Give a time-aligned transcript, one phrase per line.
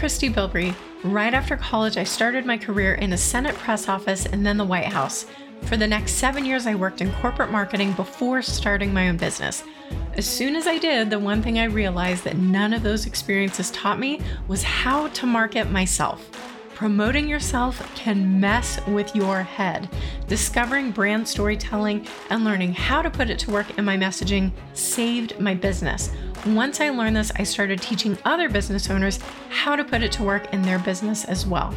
[0.00, 0.74] Christie Bilbrey.
[1.04, 4.64] Right after college, I started my career in a Senate press office and then the
[4.64, 5.26] White House.
[5.64, 9.62] For the next seven years, I worked in corporate marketing before starting my own business.
[10.14, 13.70] As soon as I did, the one thing I realized that none of those experiences
[13.72, 16.30] taught me was how to market myself.
[16.74, 19.86] Promoting yourself can mess with your head.
[20.28, 25.38] Discovering brand storytelling and learning how to put it to work in my messaging saved
[25.38, 26.10] my business.
[26.46, 29.18] Once I learned this, I started teaching other business owners
[29.50, 31.74] how to put it to work in their business as well.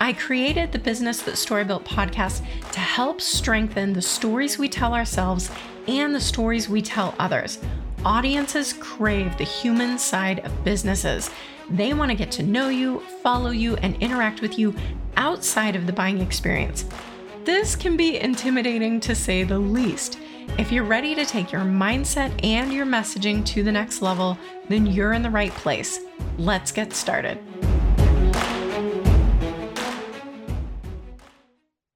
[0.00, 4.94] I created the Business That Story Built podcast to help strengthen the stories we tell
[4.94, 5.48] ourselves
[5.86, 7.60] and the stories we tell others.
[8.04, 11.30] Audiences crave the human side of businesses.
[11.68, 14.74] They want to get to know you, follow you, and interact with you
[15.16, 16.84] outside of the buying experience.
[17.44, 20.18] This can be intimidating to say the least.
[20.58, 24.36] If you're ready to take your mindset and your messaging to the next level,
[24.68, 26.00] then you're in the right place.
[26.38, 27.38] Let's get started.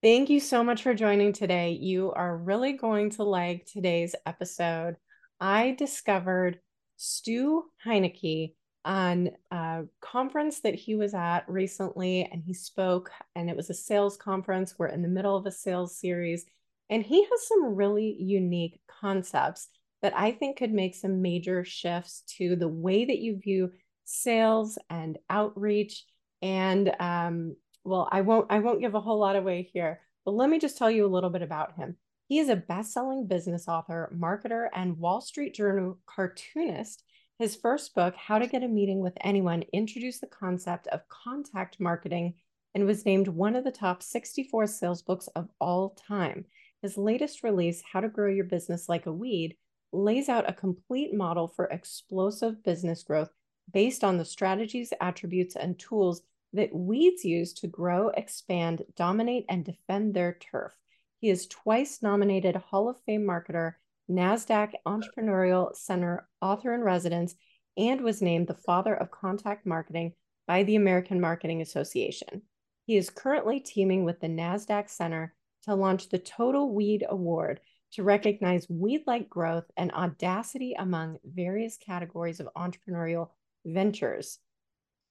[0.03, 1.71] Thank you so much for joining today.
[1.73, 4.97] You are really going to like today's episode.
[5.41, 6.61] I discovered
[6.97, 13.57] Stu Heinecke on a conference that he was at recently, and he spoke, and it
[13.57, 14.75] was a sales conference.
[14.79, 16.45] We're in the middle of a sales series,
[16.91, 19.69] and he has some really unique concepts
[20.03, 23.71] that I think could make some major shifts to the way that you view
[24.05, 26.05] sales and outreach.
[26.43, 30.51] And um, well, I won't I won't give a whole lot away here, but let
[30.51, 31.97] me just tell you a little bit about him.
[32.29, 37.03] He is a best-selling business author, marketer, and Wall Street Journal cartoonist.
[37.39, 41.81] His first book, How to Get a Meeting with Anyone, introduced the concept of contact
[41.81, 42.35] marketing
[42.75, 46.45] and was named one of the top 64 sales books of all time.
[46.85, 49.57] His latest release, How to Grow Your Business Like a Weed,
[49.91, 53.31] lays out a complete model for explosive business growth
[53.73, 56.21] based on the strategies, attributes, and tools
[56.53, 60.75] that weeds use to grow, expand, dominate, and defend their turf.
[61.21, 63.77] He is twice nominated Hall of Fame marketer,
[64.11, 67.35] NASDAQ Entrepreneurial Center author in residence,
[67.79, 70.13] and was named the father of contact marketing
[70.47, 72.43] by the American Marketing Association.
[72.85, 75.35] He is currently teaming with the NASDAQ Center
[75.65, 77.61] to launch the Total Weed Award
[77.93, 83.31] to recognize weed like growth and audacity among various categories of entrepreneurial
[83.65, 84.39] ventures.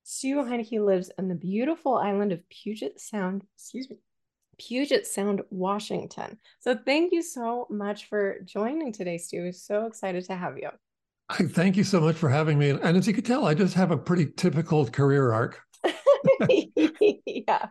[0.03, 3.97] Stu Heinecke lives in the beautiful island of Puget Sound, excuse me,
[4.59, 6.37] Puget Sound, Washington.
[6.59, 9.53] So thank you so much for joining today, Stu.
[9.53, 10.69] So excited to have you.
[11.31, 12.71] Thank you so much for having me.
[12.71, 15.61] And as you can tell, I just have a pretty typical career arc.
[17.25, 17.67] yeah,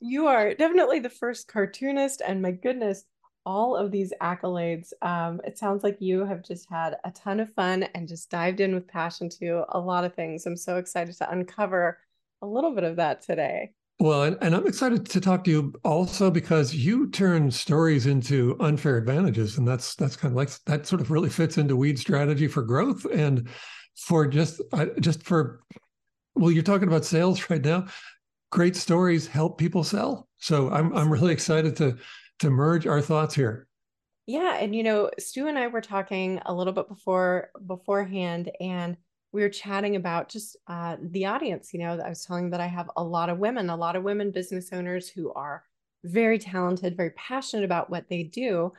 [0.00, 3.04] you are definitely the first cartoonist, and my goodness,
[3.44, 4.92] all of these accolades.
[5.02, 8.60] Um, it sounds like you have just had a ton of fun and just dived
[8.60, 10.46] in with passion to a lot of things.
[10.46, 11.98] I'm so excited to uncover
[12.42, 13.72] a little bit of that today.
[13.98, 18.56] Well, and, and I'm excited to talk to you also because you turn stories into
[18.60, 21.98] unfair advantages, and that's that's kind of like that sort of really fits into weed
[21.98, 23.48] strategy for growth and
[23.96, 25.60] for just uh, just for
[26.36, 27.86] well, you're talking about sales right now.
[28.50, 30.28] Great stories help people sell.
[30.38, 31.96] So I'm I'm really excited to
[32.40, 33.66] to merge our thoughts here.
[34.26, 38.96] Yeah, and you know, Stu and I were talking a little bit before beforehand, and
[39.32, 41.72] we were chatting about just uh, the audience.
[41.72, 44.02] You know, I was telling that I have a lot of women, a lot of
[44.02, 45.64] women business owners who are
[46.04, 48.72] very talented, very passionate about what they do,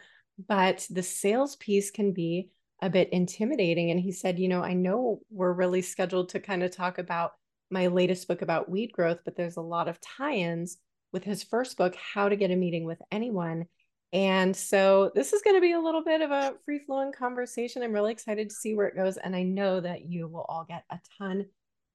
[0.47, 2.49] but the sales piece can be
[2.81, 3.91] a bit intimidating.
[3.91, 7.33] And he said, you know, I know we're really scheduled to kind of talk about
[7.69, 10.77] my latest book about weed growth, but there's a lot of tie ins
[11.11, 13.65] with his first book, How to Get a Meeting with Anyone.
[14.13, 17.83] And so this is going to be a little bit of a free flowing conversation.
[17.83, 19.17] I'm really excited to see where it goes.
[19.17, 21.47] And I know that you will all get a ton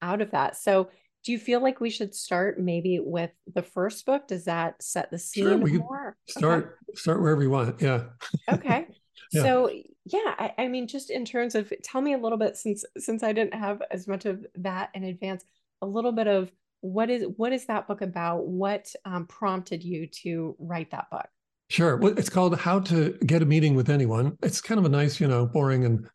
[0.02, 0.56] out of that.
[0.56, 0.90] So,
[1.24, 4.26] do you feel like we should start maybe with the first book?
[4.26, 6.16] Does that set the scene sure, we more?
[6.28, 6.98] Start okay.
[6.98, 7.80] start wherever you want.
[7.80, 8.06] Yeah.
[8.52, 8.88] okay.
[9.32, 9.42] yeah.
[9.42, 9.70] So
[10.04, 13.22] yeah, I, I mean, just in terms of tell me a little bit since since
[13.22, 15.44] I didn't have as much of that in advance
[15.82, 16.50] a little bit of
[16.80, 18.46] what is what is that book about?
[18.46, 21.26] What um, prompted you to write that book?
[21.68, 21.96] Sure.
[21.96, 24.36] Well, it's called How to Get a Meeting with Anyone.
[24.42, 26.06] It's kind of a nice, you know, boring and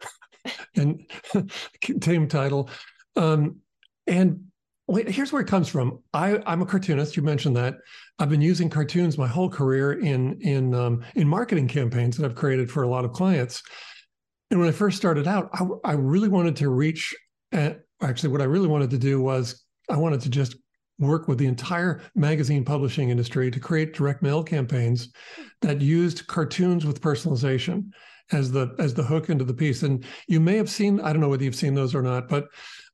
[0.76, 1.52] and
[2.02, 2.70] tame title.
[3.16, 3.58] Um,
[4.06, 4.46] and
[4.88, 6.04] wait, here's where it comes from.
[6.14, 7.18] I, I'm a cartoonist.
[7.18, 7.78] You mentioned that.
[8.20, 12.36] I've been using cartoons my whole career in in um, in marketing campaigns that I've
[12.36, 13.64] created for a lot of clients.
[14.52, 17.16] And when I first started out, I, I really wanted to reach.
[18.02, 20.56] Actually, what I really wanted to do was I wanted to just
[21.00, 25.10] work with the entire magazine publishing industry to create direct mail campaigns
[25.62, 27.92] that used cartoons with personalization
[28.32, 29.84] as the as the hook into the piece.
[29.84, 32.48] And you may have seen, I don't know whether you've seen those or not, but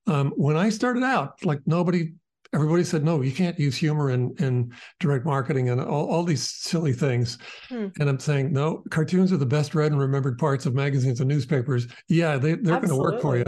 [0.07, 2.13] um, when I started out, like nobody
[2.53, 6.47] everybody said no, you can't use humor in in direct marketing and all, all these
[6.47, 7.37] silly things.
[7.69, 7.87] Hmm.
[7.99, 11.29] And I'm saying no, cartoons are the best read and remembered parts of magazines and
[11.29, 11.87] newspapers.
[12.09, 13.45] Yeah, they they're going to work for you.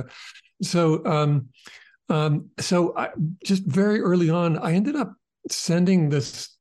[0.62, 1.50] So um,
[2.10, 3.10] um, so I,
[3.44, 5.14] just very early on, I ended up
[5.50, 6.56] sending this.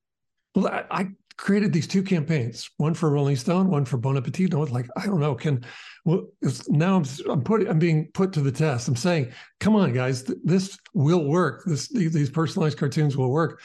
[0.54, 4.46] Well, I, I created these two campaigns, one for Rolling Stone, one for Bon Appetit.
[4.46, 5.64] And I was like, I don't know, can
[6.04, 6.26] well
[6.68, 8.88] now I'm I'm putting I'm being put to the test.
[8.88, 11.64] I'm saying, come on, guys, th- this will work.
[11.66, 13.60] This these personalized cartoons will work.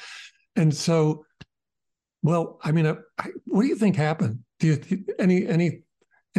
[0.55, 1.25] And so,
[2.23, 4.39] well, I mean, I, I, what do you think happened?
[4.59, 5.83] Do you any any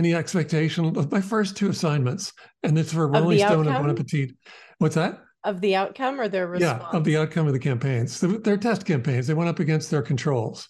[0.00, 2.32] any expectation of my first two assignments?
[2.62, 3.68] And it's for Rolling Stone outcome?
[3.68, 4.34] and Bon Appetit.
[4.78, 5.20] What's that?
[5.44, 6.82] Of the outcome or their response?
[6.82, 8.20] Yeah, of the outcome of the campaigns.
[8.20, 9.26] Their test campaigns.
[9.26, 10.68] They went up against their controls.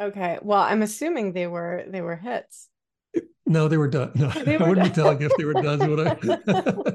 [0.00, 0.38] Okay.
[0.42, 2.68] Well, I'm assuming they were they were hits.
[3.46, 4.12] No, they were done.
[4.14, 4.88] No, were I wouldn't done.
[4.88, 5.90] be telling you if they were done.
[5.90, 6.94] Would I?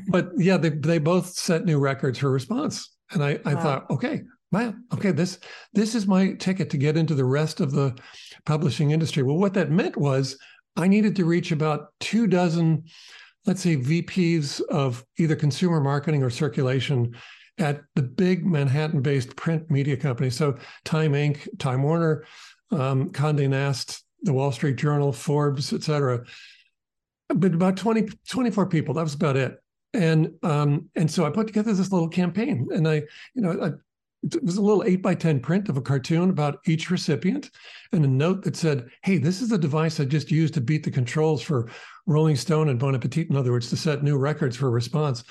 [0.08, 3.62] but yeah, they they both set new records for response, and I I wow.
[3.62, 5.38] thought, okay, man, okay, this
[5.72, 7.96] this is my ticket to get into the rest of the
[8.46, 9.22] publishing industry.
[9.22, 10.38] Well, what that meant was
[10.76, 12.84] I needed to reach about two dozen,
[13.46, 17.14] let's say, VPs of either consumer marketing or circulation
[17.58, 20.36] at the big Manhattan-based print media companies.
[20.36, 22.24] So Time Inc., Time Warner,
[22.70, 26.24] um, Condé Nast, the Wall Street Journal, Forbes, et cetera.
[27.28, 29.58] But about 20, 24 people, that was about it.
[29.94, 33.02] And um, and so I put together this little campaign, and I,
[33.34, 33.70] you know, I,
[34.22, 37.50] it was a little eight by ten print of a cartoon about each recipient,
[37.92, 40.84] and a note that said, "Hey, this is the device I just used to beat
[40.84, 41.68] the controls for
[42.06, 43.30] Rolling Stone and Bon Appetit.
[43.30, 45.24] In other words, to set new records for response."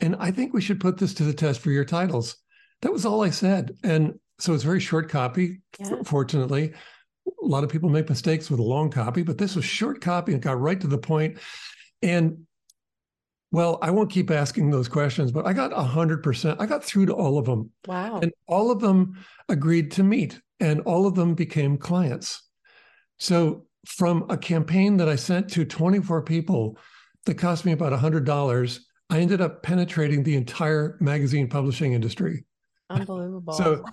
[0.00, 2.36] And I think we should put this to the test for your titles.
[2.82, 3.76] That was all I said.
[3.82, 6.02] And so it's very short copy, yeah.
[6.04, 6.72] fortunately.
[7.26, 10.32] A lot of people make mistakes with a long copy, but this was short copy
[10.32, 11.38] and got right to the point.
[12.02, 12.46] And
[13.50, 16.56] well, I won't keep asking those questions, but I got 100%.
[16.58, 17.70] I got through to all of them.
[17.86, 18.20] Wow.
[18.20, 22.42] And all of them agreed to meet, and all of them became clients.
[23.18, 26.76] So, from a campaign that I sent to 24 people
[27.24, 32.44] that cost me about $100, I ended up penetrating the entire magazine publishing industry.
[32.90, 33.52] Unbelievable.
[33.52, 33.84] so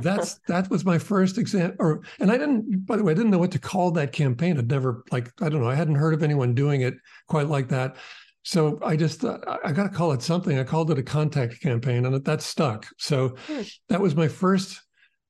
[0.00, 3.30] that's that was my first example or and I didn't by the way, I didn't
[3.30, 4.58] know what to call that campaign.
[4.58, 6.94] I'd never like I don't know, I hadn't heard of anyone doing it
[7.26, 7.96] quite like that.
[8.48, 10.58] So I just uh, I got to call it something.
[10.58, 12.86] I called it a contact campaign and that stuck.
[12.96, 13.60] So hmm.
[13.90, 14.80] that was my first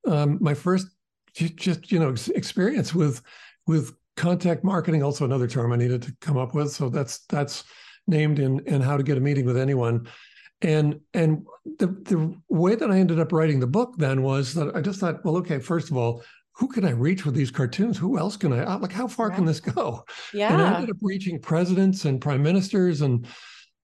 [0.07, 0.87] um my first
[1.35, 3.21] just you know experience with
[3.67, 6.71] with contact marketing also another term I needed to come up with.
[6.71, 7.65] So that's that's
[8.07, 10.07] named in in how to get a meeting with anyone
[10.63, 11.45] and and
[11.79, 14.99] the the way that i ended up writing the book then was that i just
[14.99, 16.21] thought well okay first of all
[16.59, 19.37] who can i reach with these cartoons who else can i like how far right.
[19.37, 23.27] can this go yeah and i ended up reaching presidents and prime ministers and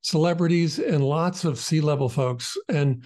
[0.02, 3.04] celebrities and lots of c-level folks and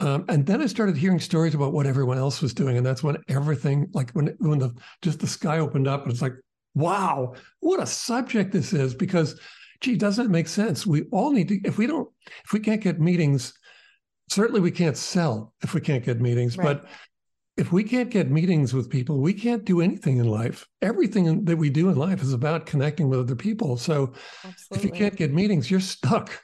[0.00, 3.04] um, and then I started hearing stories about what everyone else was doing, and that's
[3.04, 6.34] when everything, like when when the just the sky opened up, and it's like,
[6.74, 8.94] wow, what a subject this is!
[8.94, 9.38] Because
[9.80, 10.84] gee, doesn't it make sense?
[10.86, 12.08] We all need to, if we don't,
[12.44, 13.52] if we can't get meetings,
[14.28, 16.64] certainly we can't sell if we can't get meetings, right.
[16.80, 16.86] but
[17.56, 20.66] if we can't get meetings with people, we can't do anything in life.
[20.80, 23.76] Everything that we do in life is about connecting with other people.
[23.76, 24.14] So
[24.44, 24.76] Absolutely.
[24.78, 26.40] if you can't get meetings, you're stuck.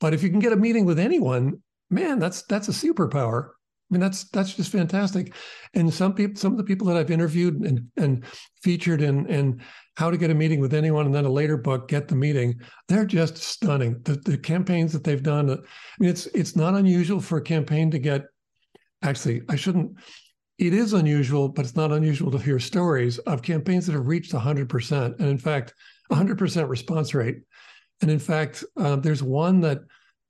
[0.00, 3.50] But if you can get a meeting with anyone, man, that's that's a superpower.
[3.90, 5.34] I mean, that's that's just fantastic.
[5.74, 8.24] And some people, some of the people that I've interviewed and and
[8.62, 9.62] featured in in
[9.96, 12.60] how to get a meeting with anyone, and then a later book, get the meeting.
[12.88, 14.00] They're just stunning.
[14.02, 15.50] The the campaigns that they've done.
[15.50, 15.56] I
[15.98, 18.24] mean, it's it's not unusual for a campaign to get.
[19.02, 19.92] Actually, I shouldn't.
[20.58, 24.32] It is unusual, but it's not unusual to hear stories of campaigns that have reached
[24.32, 25.74] 100%, and in fact,
[26.10, 27.42] 100% response rate.
[28.00, 29.80] And in fact, uh, there's one that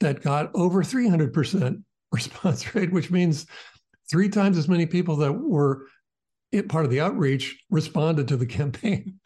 [0.00, 1.82] that got over 300%
[2.12, 3.46] response rate, which means
[4.10, 5.86] three times as many people that were
[6.68, 9.18] part of the outreach responded to the campaign.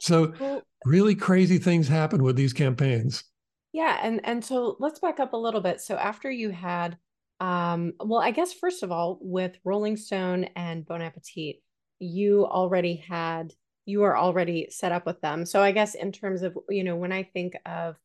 [0.00, 3.24] So well, really crazy things happen with these campaigns.
[3.72, 5.80] Yeah, and and so let's back up a little bit.
[5.80, 6.96] So after you had
[7.40, 11.56] um well, I guess first of all with Rolling Stone and Bon Appetit,
[11.98, 13.52] you already had
[13.86, 15.46] you are already set up with them.
[15.46, 17.96] So I guess in terms of, you know, when I think of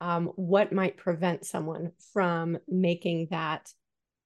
[0.00, 3.70] um, what might prevent someone from making that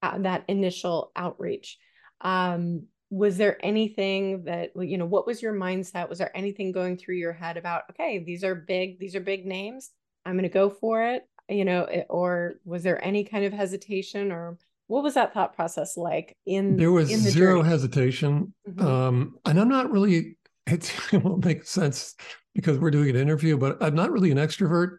[0.02, 1.78] uh, that initial outreach
[2.20, 6.08] um, was there anything that you know what was your mindset?
[6.08, 9.44] Was there anything going through your head about okay these are big these are big
[9.44, 9.90] names.
[10.24, 14.32] I'm going to go for it you know or was there any kind of hesitation
[14.32, 17.68] or what was that thought process like in there was in the zero journey?
[17.68, 18.86] hesitation mm-hmm.
[18.86, 20.92] um, and i'm not really it
[21.24, 22.14] won't make sense
[22.54, 24.98] because we're doing an interview but i'm not really an extrovert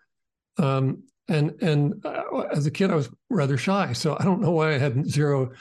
[0.58, 4.52] um, and and uh, as a kid, I was rather shy, so I don't know
[4.52, 5.52] why I had zero.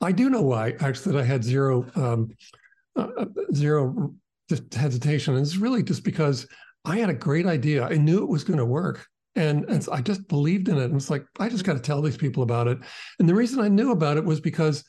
[0.00, 2.30] I do know why actually that I had zero um,
[2.96, 4.14] uh, uh zero
[4.48, 6.46] just hesitation, and it's really just because
[6.84, 7.84] I had a great idea.
[7.84, 9.06] I knew it was going to work.
[9.36, 10.84] And, and I just believed in it.
[10.84, 12.78] And it's like, I just got to tell these people about it.
[13.18, 14.84] And the reason I knew about it was because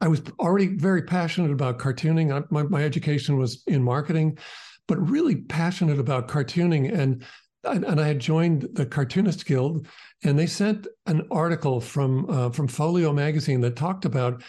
[0.00, 2.32] I was already very passionate about cartooning.
[2.32, 4.38] I, my, my education was in marketing,
[4.86, 6.92] but really passionate about cartooning.
[6.92, 7.24] And
[7.64, 9.86] and I had joined the Cartoonist Guild,
[10.22, 14.42] and they sent an article from uh, from Folio magazine that talked about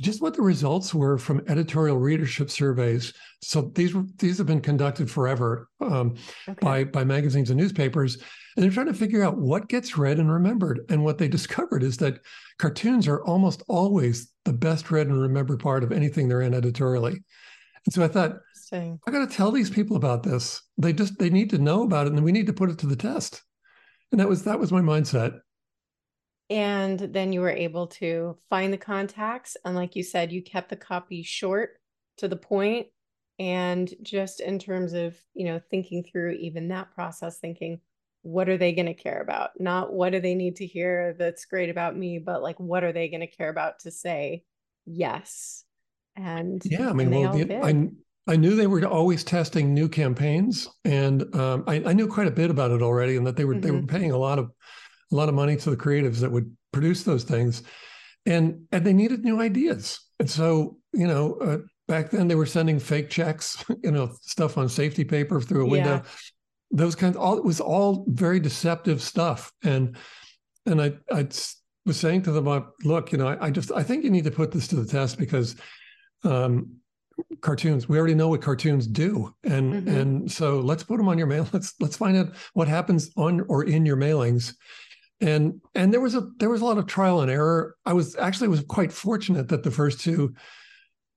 [0.00, 3.12] just what the results were from editorial readership surveys.
[3.42, 6.16] So these these have been conducted forever um,
[6.48, 6.58] okay.
[6.60, 8.16] by by magazines and newspapers,
[8.56, 10.80] and they're trying to figure out what gets read and remembered.
[10.88, 12.20] And what they discovered is that
[12.58, 17.22] cartoons are almost always the best read and remembered part of anything they're in editorially.
[17.86, 18.36] And so I thought,
[19.06, 20.62] I got to tell these people about this.
[20.76, 22.86] They just they need to know about it, and we need to put it to
[22.86, 23.42] the test.
[24.10, 25.38] And that was that was my mindset.
[26.50, 30.68] And then you were able to find the contacts, and like you said, you kept
[30.68, 31.70] the copy short
[32.18, 32.88] to the point,
[33.38, 37.80] and just in terms of you know thinking through even that process, thinking
[38.22, 39.50] what are they going to care about?
[39.58, 42.92] Not what do they need to hear that's great about me, but like what are
[42.92, 44.44] they going to care about to say
[44.86, 45.64] yes
[46.16, 47.88] and yeah i mean well the, I,
[48.26, 52.30] I knew they were always testing new campaigns, and um, I, I, knew quite a
[52.30, 53.60] bit about it already, and that they were mm-hmm.
[53.60, 53.96] they were mm-hmm.
[53.96, 54.50] paying a lot of
[55.12, 57.62] a lot of money to the creatives that would produce those things,
[58.26, 60.00] and and they needed new ideas.
[60.18, 61.58] And so you know, uh,
[61.88, 65.68] back then they were sending fake checks, you know, stuff on safety paper through a
[65.68, 65.96] window.
[65.96, 66.02] Yeah.
[66.70, 69.96] Those kinds, all it was all very deceptive stuff, and
[70.66, 71.28] and I I
[71.86, 74.30] was saying to them, look, you know, I, I just I think you need to
[74.30, 75.56] put this to the test because.
[76.24, 76.76] Um,
[77.40, 79.88] cartoons we already know what cartoons do and mm-hmm.
[79.88, 83.40] and so let's put them on your mail let's let's find out what happens on
[83.42, 84.54] or in your mailings
[85.24, 88.16] and and there was a there was a lot of trial and error i was
[88.16, 90.34] actually was quite fortunate that the first two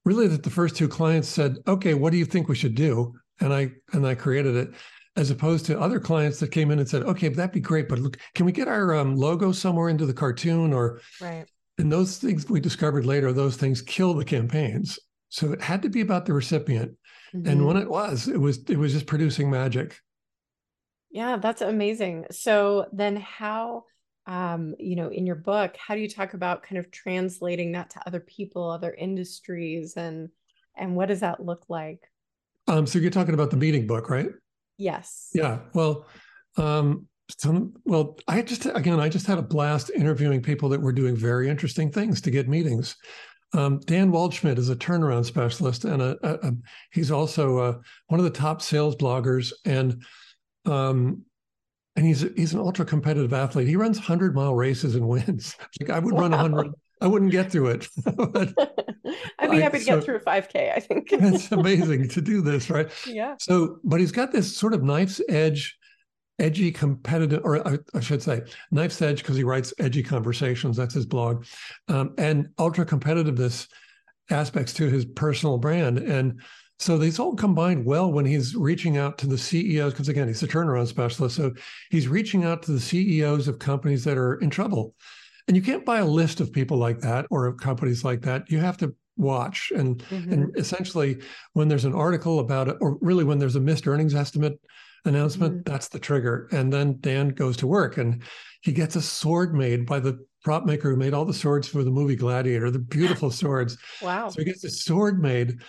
[0.06, 3.14] really that the first two clients said okay what do you think we should do
[3.40, 4.70] and i and i created it
[5.16, 8.00] as opposed to other clients that came in and said okay that'd be great but
[8.00, 11.46] look can we get our um, logo somewhere into the cartoon or right
[11.80, 15.00] and those things we discovered later those things kill the campaigns
[15.30, 16.94] so it had to be about the recipient.
[17.36, 17.48] Mm-hmm.
[17.48, 20.00] And when it was, it was it was just producing magic.
[21.10, 22.26] Yeah, that's amazing.
[22.32, 23.86] So then how
[24.27, 27.89] um, you know, in your book, how do you talk about kind of translating that
[27.91, 30.29] to other people, other industries and
[30.75, 32.01] and what does that look like?
[32.67, 34.27] Um, so you're talking about the meeting book, right?
[34.77, 35.29] Yes.
[35.34, 35.60] Yeah.
[35.74, 36.05] Well,
[36.57, 37.07] um,
[37.39, 41.15] some well, I just again, I just had a blast interviewing people that were doing
[41.15, 42.96] very interesting things to get meetings.
[43.53, 46.53] Um, Dan Waldschmidt is a turnaround specialist, and a, a, a,
[46.91, 50.03] he's also uh, one of the top sales bloggers, and
[50.65, 51.24] um,
[51.98, 53.68] and he's he's an ultra competitive athlete.
[53.68, 55.56] He runs hundred mile races and wins.
[55.82, 56.22] like I would wow.
[56.22, 57.88] run hundred, I wouldn't get through it.
[58.16, 58.54] but,
[59.39, 60.72] I'd be happy to so, get through five k.
[60.74, 62.89] I think it's amazing to do this, right?
[63.06, 63.36] Yeah.
[63.39, 65.75] So, but he's got this sort of knife's edge
[66.39, 70.77] edgy competitive, or I, I should say, Knife's Edge, because he writes edgy conversations.
[70.77, 71.46] That's his blog,
[71.88, 73.68] um, and ultra competitiveness
[74.30, 75.98] aspects to his personal brand.
[75.98, 76.42] And
[76.79, 80.43] so these all combine well when he's reaching out to the CEOs, because again, he's
[80.43, 81.36] a turnaround specialist.
[81.36, 81.53] So
[81.89, 84.93] he's reaching out to the CEOs of companies that are in trouble.
[85.48, 88.51] And you can't buy a list of people like that or of companies like that.
[88.51, 90.31] You have to watch and mm-hmm.
[90.31, 91.17] and essentially
[91.53, 94.60] when there's an article about it or really when there's a missed earnings estimate
[95.05, 95.72] announcement, mm-hmm.
[95.72, 96.48] that's the trigger.
[96.51, 98.22] And then Dan goes to work and
[98.62, 101.84] he gets a sword made by the prop maker who made all the swords for
[101.84, 103.77] the movie Gladiator, the beautiful swords.
[104.01, 104.29] Wow.
[104.29, 105.60] So he gets a sword made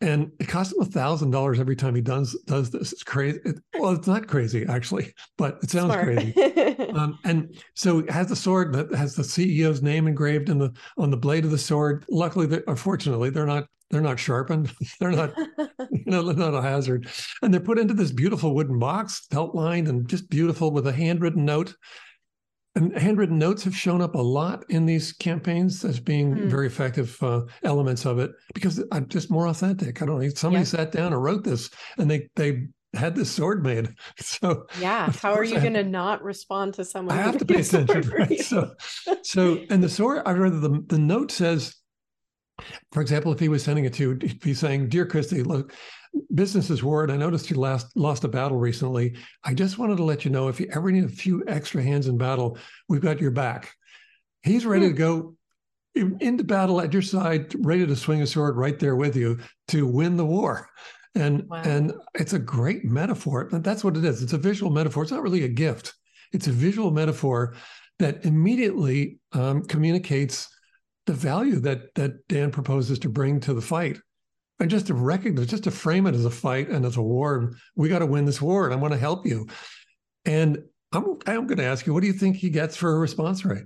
[0.00, 2.92] and it costs him a thousand dollars every time he does does this.
[2.92, 3.40] It's crazy.
[3.44, 6.04] It, well, it's not crazy actually, but it sounds Smart.
[6.04, 6.34] crazy.
[6.94, 10.72] um, and so it has the sword that has the CEO's name engraved in the
[10.96, 12.04] on the blade of the sword.
[12.08, 14.72] Luckily, unfortunately, they're not they're not sharpened.
[15.00, 15.36] they're not,
[15.90, 17.08] you know, they're not a hazard.
[17.42, 20.92] And they're put into this beautiful wooden box, felt lined and just beautiful with a
[20.92, 21.74] handwritten note.
[22.78, 26.48] And handwritten notes have shown up a lot in these campaigns as being mm.
[26.48, 30.00] very effective uh, elements of it because I'm just more authentic.
[30.00, 30.28] I don't know.
[30.28, 30.64] Somebody yeah.
[30.64, 33.94] sat down and wrote this and they, they, had this sword made.
[34.18, 37.18] So yeah, how are you going to not respond to someone?
[37.18, 38.40] I have to pay attention, right?
[38.40, 38.74] So,
[39.22, 40.22] so and the sword.
[40.24, 41.76] I read the the note says
[42.92, 45.74] for example, if he was sending it to, he'd be saying, Dear Christie, look,
[46.34, 47.10] business is word.
[47.10, 49.16] I noticed you last lost a battle recently.
[49.44, 52.08] I just wanted to let you know if you ever need a few extra hands
[52.08, 53.72] in battle, we've got your back.
[54.42, 54.96] He's ready to hmm.
[54.96, 55.36] go
[56.20, 59.38] into battle at your side, ready to swing a sword right there with you
[59.68, 60.68] to win the war.
[61.14, 61.62] And wow.
[61.64, 63.48] and it's a great metaphor.
[63.50, 64.22] That's what it is.
[64.22, 65.02] It's a visual metaphor.
[65.02, 65.94] It's not really a gift.
[66.32, 67.54] it's a visual metaphor
[67.98, 70.48] that immediately um, communicates
[71.06, 73.98] the value that that Dan proposes to bring to the fight.
[74.60, 77.54] And just to recognize, just to frame it as a fight and as a war,
[77.76, 79.46] we got to win this war, and I want to help you.
[80.24, 80.58] And
[80.92, 83.44] I'm I'm going to ask you, what do you think he gets for a response
[83.44, 83.64] rate?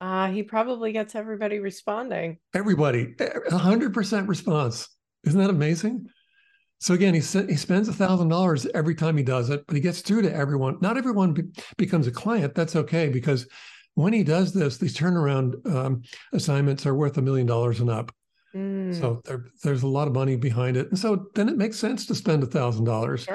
[0.00, 2.38] Uh, he probably gets everybody responding.
[2.54, 3.14] Everybody,
[3.50, 4.88] hundred percent response.
[5.24, 6.06] Isn't that amazing?
[6.80, 9.82] So again, he he spends a thousand dollars every time he does it, but he
[9.82, 10.78] gets through to everyone.
[10.80, 11.42] Not everyone be,
[11.76, 12.54] becomes a client.
[12.54, 13.48] That's okay because
[13.94, 16.02] when he does this, these turnaround um,
[16.32, 18.12] assignments are worth a million dollars and up.
[18.58, 18.98] Mm.
[18.98, 22.06] So there, there's a lot of money behind it, and so then it makes sense
[22.06, 23.26] to spend a thousand dollars.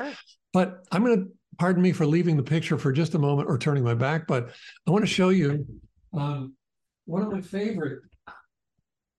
[0.52, 3.58] But I'm going to pardon me for leaving the picture for just a moment or
[3.58, 4.52] turning my back, but
[4.88, 5.66] I want to show you
[6.14, 6.56] um,
[7.06, 8.02] one of my favorite,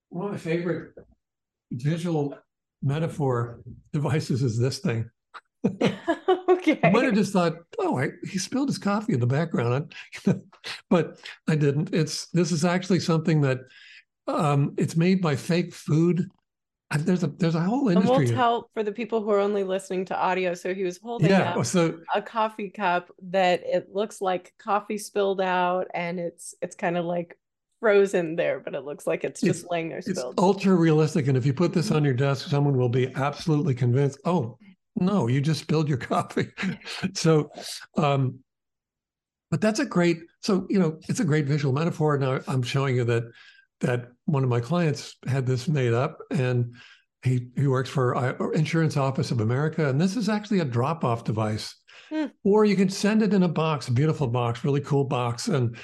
[0.08, 0.94] one of my favorite
[1.72, 2.36] visual
[2.82, 3.60] metaphor
[3.92, 5.10] devices is this thing.
[6.48, 6.78] okay.
[6.82, 9.94] I might have just thought, oh, I, he spilled his coffee in the background,
[10.90, 11.18] but
[11.48, 11.94] I didn't.
[11.94, 13.60] It's this is actually something that
[14.26, 16.28] um, it's made by fake food.
[16.96, 18.14] There's a there's a whole industry.
[18.14, 20.54] And we'll tell for the people who are only listening to audio.
[20.54, 25.40] So he was holding yeah, so, a coffee cup that it looks like coffee spilled
[25.40, 27.36] out, and it's it's kind of like
[27.84, 30.32] frozen there, but it looks like it's just it's, laying there spilled.
[30.32, 31.28] It's ultra realistic.
[31.28, 34.56] And if you put this on your desk, someone will be absolutely convinced, oh,
[34.96, 36.48] no, you just spilled your coffee.
[37.14, 37.50] so,
[37.98, 38.38] um,
[39.50, 42.16] but that's a great, so, you know, it's a great visual metaphor.
[42.16, 43.24] Now I'm showing you that,
[43.80, 46.74] that one of my clients had this made up and
[47.22, 49.88] he, he works for uh, Insurance Office of America.
[49.88, 51.74] And this is actually a drop off device.
[52.10, 52.26] Hmm.
[52.44, 55.48] Or you can send it in a box, a beautiful box, really cool box.
[55.48, 55.76] And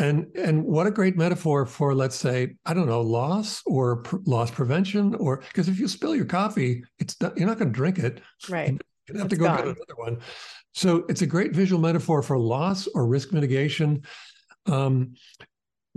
[0.00, 4.50] and and what a great metaphor for let's say I don't know loss or loss
[4.50, 7.98] prevention or because if you spill your coffee, it's not, you're not going to drink
[7.98, 8.20] it.
[8.48, 8.80] Right.
[9.10, 9.56] You have it's to go gone.
[9.56, 10.18] get another one.
[10.74, 14.02] So it's a great visual metaphor for loss or risk mitigation.
[14.66, 15.14] Um,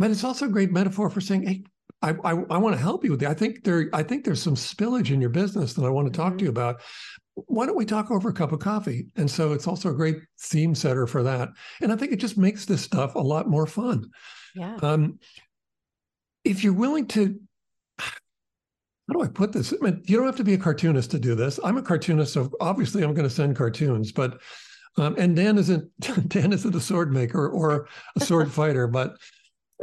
[0.01, 1.64] but it's also a great metaphor for saying, "Hey,
[2.01, 3.29] I, I, I want to help you with that.
[3.29, 6.18] I think there I think there's some spillage in your business that I want to
[6.18, 6.37] talk mm-hmm.
[6.40, 6.81] to you about
[7.35, 9.07] why don't we talk over a cup of coffee?
[9.16, 11.50] And so it's also a great theme setter for that.
[11.81, 14.09] And I think it just makes this stuff a lot more fun.
[14.53, 14.75] Yeah.
[14.81, 15.20] Um,
[16.44, 17.40] if you're willing to,
[18.00, 19.74] how do I put this?
[19.74, 21.57] I mean, you don't have to be a cartoonist to do this.
[21.64, 24.42] I'm a cartoonist, so obviously I'm going to send cartoons, but
[24.98, 25.90] um, and Dan isn't
[26.27, 27.87] Dan isn't a sword maker or
[28.18, 29.16] a sword fighter, but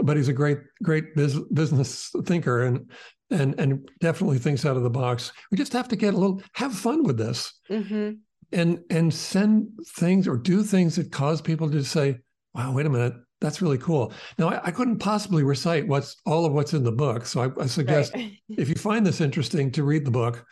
[0.02, 2.90] but he's a great great biz, business thinker and
[3.30, 5.32] and and definitely thinks out of the box.
[5.50, 8.12] We just have to get a little have fun with this, mm-hmm.
[8.52, 12.18] and and send things or do things that cause people to say,
[12.54, 16.46] "Wow, wait a minute, that's really cool." Now, I, I couldn't possibly recite what's all
[16.46, 18.32] of what's in the book, so I, I suggest right.
[18.48, 20.44] if you find this interesting, to read the book.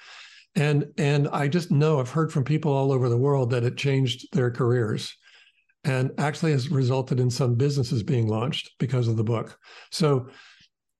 [0.54, 3.76] And and I just know I've heard from people all over the world that it
[3.76, 5.14] changed their careers
[5.86, 9.56] and actually has resulted in some businesses being launched because of the book.
[9.90, 10.28] So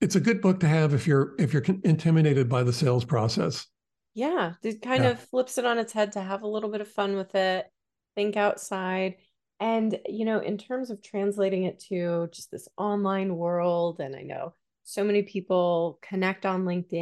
[0.01, 3.67] it's a good book to have if you're if you're intimidated by the sales process.
[4.15, 5.11] Yeah, it kind yeah.
[5.11, 7.67] of flips it on its head to have a little bit of fun with it,
[8.15, 9.17] think outside.
[9.59, 14.23] And you know, in terms of translating it to just this online world and I
[14.23, 16.93] know so many people connect on LinkedIn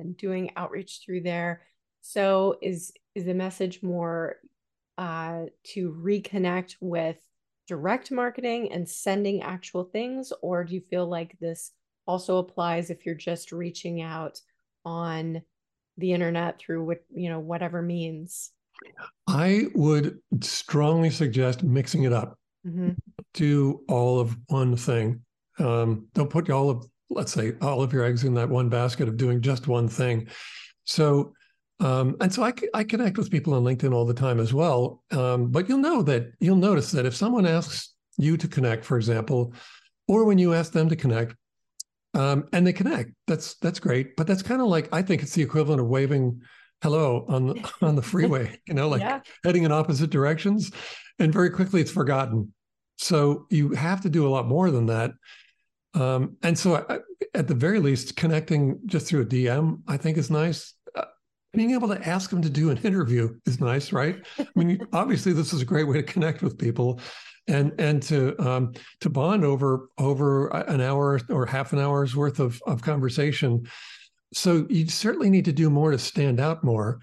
[0.00, 1.62] and doing outreach through there.
[2.02, 4.36] So is is the message more
[4.96, 7.16] uh, to reconnect with
[7.66, 11.72] direct marketing and sending actual things, or do you feel like this
[12.06, 14.40] also applies if you're just reaching out
[14.84, 15.42] on
[15.98, 18.50] the internet through what you know whatever means?
[19.28, 22.38] I would strongly suggest mixing it up.
[22.66, 22.90] Mm-hmm.
[23.34, 25.22] do all of one thing.
[25.58, 29.08] Um, don't put all of let's say all of your eggs in that one basket
[29.08, 30.28] of doing just one thing.
[30.84, 31.34] So
[31.82, 35.02] um, and so I, I connect with people on linkedin all the time as well
[35.10, 38.96] um, but you'll know that you'll notice that if someone asks you to connect for
[38.96, 39.54] example
[40.08, 41.34] or when you ask them to connect
[42.14, 43.12] um, and they connect.
[43.26, 44.16] That's that's great.
[44.16, 46.42] But that's kind of like I think it's the equivalent of waving
[46.82, 48.60] hello on the on the freeway.
[48.66, 49.20] You know, like yeah.
[49.44, 50.70] heading in opposite directions,
[51.18, 52.52] and very quickly it's forgotten.
[52.98, 55.12] So you have to do a lot more than that.
[55.94, 56.98] Um, and so, I,
[57.34, 60.74] at the very least, connecting just through a DM, I think is nice.
[61.52, 64.24] Being able to ask them to do an interview is nice, right?
[64.38, 67.00] I mean, obviously, this is a great way to connect with people
[67.48, 72.40] and and to um, to bond over over an hour or half an hour's worth
[72.40, 73.66] of of conversation.
[74.32, 77.00] So you certainly need to do more to stand out more.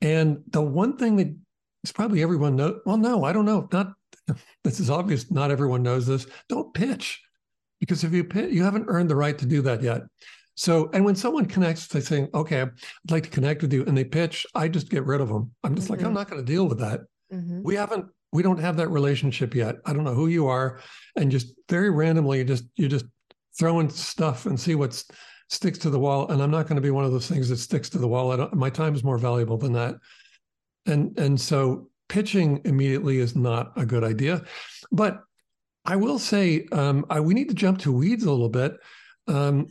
[0.00, 1.34] And the one thing that
[1.82, 2.80] is probably everyone know.
[2.86, 3.68] Well, no, I don't know.
[3.72, 3.92] Not
[4.64, 5.30] this is obvious.
[5.30, 6.26] Not everyone knows this.
[6.48, 7.20] Don't pitch
[7.80, 10.02] because if you pitch, you haven't earned the right to do that yet.
[10.58, 12.72] So, and when someone connects, they say, "Okay, I'd
[13.08, 15.52] like to connect with you," and they pitch, I just get rid of them.
[15.62, 15.92] I'm just mm-hmm.
[15.92, 16.14] like, I'm mm-hmm.
[16.14, 17.02] not going to deal with that.
[17.32, 17.62] Mm-hmm.
[17.62, 19.76] We haven't we don't have that relationship yet.
[19.86, 20.80] I don't know who you are,
[21.14, 23.04] and just very randomly, you just you just
[23.56, 25.00] throwing stuff and see what
[25.48, 26.28] sticks to the wall.
[26.28, 28.50] And I'm not going to be one of those things that sticks to the wall.
[28.52, 29.94] my time is more valuable than that.
[30.86, 34.42] And and so pitching immediately is not a good idea.
[34.90, 35.20] But
[35.84, 38.72] I will say um, I, we need to jump to weeds a little bit.
[39.28, 39.68] Um,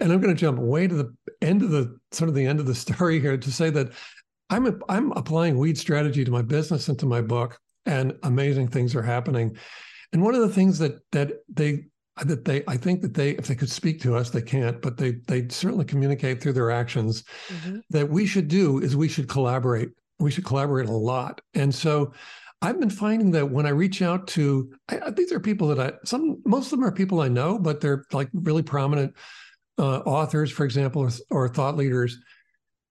[0.00, 2.60] and I'm going to jump way to the end of the sort of the end
[2.60, 3.92] of the story here to say that
[4.50, 8.68] I'm a, I'm applying weed strategy to my business and to my book, and amazing
[8.68, 9.56] things are happening.
[10.12, 11.84] And one of the things that that they
[12.24, 14.96] that they I think that they if they could speak to us they can't but
[14.96, 17.78] they they certainly communicate through their actions mm-hmm.
[17.90, 22.12] that we should do is we should collaborate we should collaborate a lot and so
[22.60, 25.92] I've been finding that when I reach out to I, these are people that I
[26.04, 29.14] some most of them are people I know but they're like really prominent
[29.78, 32.18] uh, authors for example or, or thought leaders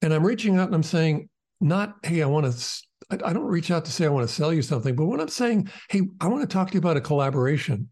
[0.01, 3.45] and I'm reaching out and I'm saying not hey I want to I, I don't
[3.45, 6.01] reach out to say I want to sell you something but when I'm saying hey
[6.21, 7.89] I want to talk to you about a collaboration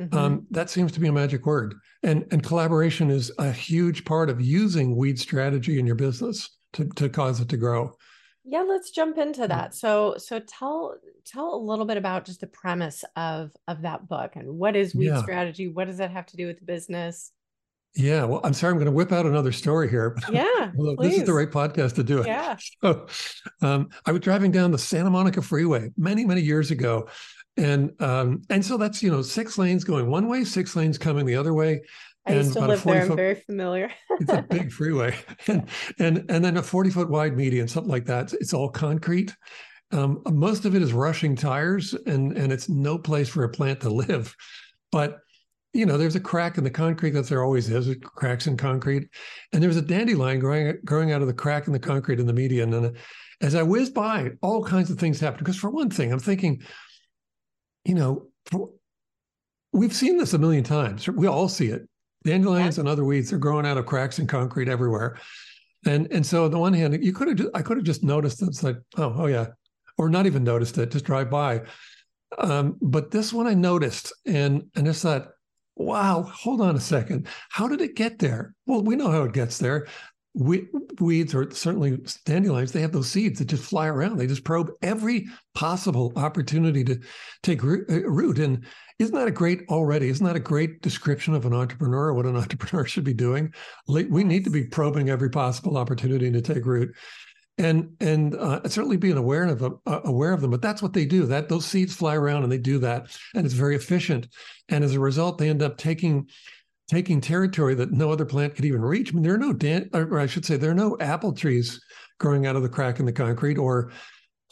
[0.00, 0.16] Mm-hmm.
[0.16, 1.74] Um, that seems to be a magic word.
[2.02, 6.88] And and collaboration is a huge part of using weed strategy in your business to
[6.96, 7.94] to cause it to grow.
[8.44, 9.74] Yeah, let's jump into that.
[9.74, 14.34] So so tell tell a little bit about just the premise of of that book
[14.34, 15.22] and what is weed yeah.
[15.22, 15.68] strategy?
[15.68, 17.30] What does that have to do with the business?
[17.94, 20.16] Yeah, well, I'm sorry, I'm going to whip out another story here.
[20.32, 22.26] Yeah, well, this is the right podcast to do it.
[22.26, 22.56] Yeah.
[22.82, 23.06] So,
[23.60, 27.08] um, I was driving down the Santa Monica Freeway many, many years ago,
[27.56, 31.26] and um, and so that's you know six lanes going one way, six lanes coming
[31.26, 31.82] the other way.
[32.26, 33.02] I used to live there.
[33.02, 33.90] I'm very familiar.
[34.10, 35.14] it's a big freeway,
[35.46, 38.32] and and and then a 40 foot wide median, something like that.
[38.34, 39.34] It's all concrete.
[39.90, 43.80] Um, most of it is rushing tires, and and it's no place for a plant
[43.82, 44.34] to live.
[44.90, 45.18] But
[45.72, 47.94] you know, there's a crack in the concrete that there always is.
[48.02, 49.08] Cracks in concrete,
[49.52, 52.32] and there's a dandelion growing growing out of the crack in the concrete in the
[52.32, 52.74] median.
[52.74, 52.96] And
[53.40, 55.40] as I whizzed by, all kinds of things happened.
[55.40, 56.62] Because for one thing, I'm thinking
[57.84, 58.28] you know,
[59.72, 61.08] we've seen this a million times.
[61.08, 61.88] We all see it.
[62.24, 62.82] Dandelions yeah.
[62.82, 65.18] and other weeds are growing out of cracks in concrete everywhere.
[65.84, 68.40] And and so on the one hand, you could have I could have just noticed
[68.42, 68.48] it.
[68.48, 69.46] It's like, oh, oh yeah.
[69.98, 71.62] Or not even noticed it, just drive by.
[72.38, 75.28] Um, but this one I noticed and and I thought,
[75.76, 77.26] wow, hold on a second.
[77.50, 78.54] How did it get there?
[78.66, 79.86] Well, we know how it gets there
[80.34, 84.16] weeds or certainly dandelions, they have those seeds that just fly around.
[84.16, 86.98] They just probe every possible opportunity to
[87.42, 88.38] take uh, root.
[88.38, 88.64] And
[88.98, 90.08] isn't that a great already?
[90.08, 92.14] Isn't that a great description of an entrepreneur?
[92.14, 93.52] What an entrepreneur should be doing?
[93.86, 96.94] We need to be probing every possible opportunity to take root.
[97.58, 100.94] And and uh, certainly being aware of them, uh, aware of them, but that's what
[100.94, 101.26] they do.
[101.26, 104.28] That those seeds fly around and they do that, and it's very efficient.
[104.70, 106.28] And as a result, they end up taking
[106.88, 109.10] taking territory that no other plant could even reach.
[109.10, 111.80] I mean, there are no, dan- or I should say, there are no apple trees
[112.18, 113.92] growing out of the crack in the concrete or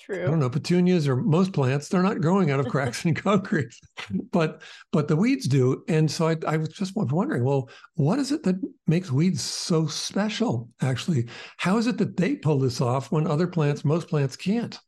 [0.05, 0.23] True.
[0.23, 3.73] I don't know, petunias or most plants, they're not growing out of cracks in concrete,
[4.33, 5.85] but but the weeds do.
[5.89, 9.87] And so I, I was just wondering, well, what is it that makes weeds so
[9.87, 10.69] special?
[10.81, 14.79] Actually, how is it that they pull this off when other plants, most plants can't?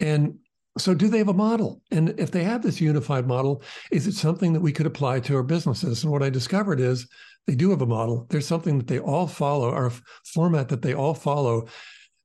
[0.00, 0.38] And
[0.78, 1.80] so, do they have a model?
[1.90, 5.36] And if they have this unified model, is it something that we could apply to
[5.36, 6.02] our businesses?
[6.02, 7.08] And what I discovered is
[7.46, 8.26] they do have a model.
[8.28, 9.92] There's something that they all follow, or a
[10.34, 11.68] format that they all follow.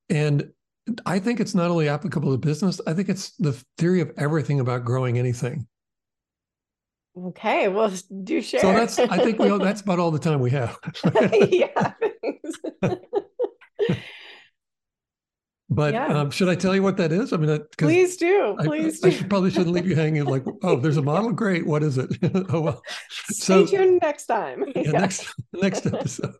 [0.10, 0.52] And
[1.06, 4.60] I think it's not only applicable to business, I think it's the theory of everything
[4.60, 5.67] about growing anything.
[7.17, 7.91] Okay, well,
[8.24, 8.62] do share.
[8.62, 10.78] So that's I think we all, that's about all the time we have.
[11.50, 11.94] yeah.
[15.74, 16.08] But yeah.
[16.08, 17.32] um, should I tell you what that is?
[17.32, 18.58] I mean, please do.
[18.60, 19.16] Please I, do.
[19.16, 21.32] I should probably shouldn't leave you hanging like, oh, there's a model.
[21.32, 21.66] Great.
[21.66, 22.12] What is it?
[22.50, 22.84] oh well.
[23.10, 24.66] Stay so, tuned next time.
[24.76, 26.36] yeah, yeah, next next episode.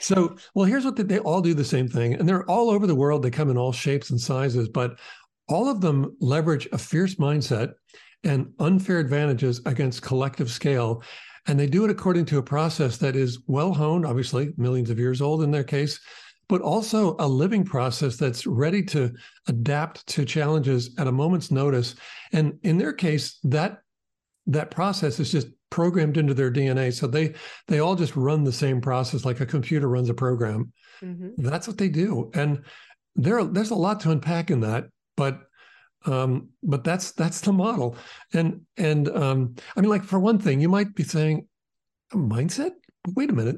[0.00, 2.86] So, well, here's what they, they all do the same thing, and they're all over
[2.86, 3.22] the world.
[3.22, 4.98] They come in all shapes and sizes, but
[5.48, 7.72] all of them leverage a fierce mindset
[8.22, 11.02] and unfair advantages against collective scale.
[11.46, 14.98] And they do it according to a process that is well honed, obviously, millions of
[14.98, 15.98] years old in their case,
[16.48, 19.12] but also a living process that's ready to
[19.46, 21.94] adapt to challenges at a moment's notice.
[22.32, 23.82] And in their case, that
[24.46, 26.92] that process is just programmed into their DNA.
[26.92, 27.34] So they
[27.66, 30.72] they all just run the same process like a computer runs a program.
[31.02, 31.42] Mm-hmm.
[31.42, 32.30] That's what they do.
[32.34, 32.64] And
[33.14, 35.40] there there's a lot to unpack in that, but
[36.06, 37.96] um, but that's that's the model.
[38.32, 41.46] And and um, I mean, like for one thing, you might be saying
[42.12, 42.72] mindset
[43.14, 43.56] wait a minute,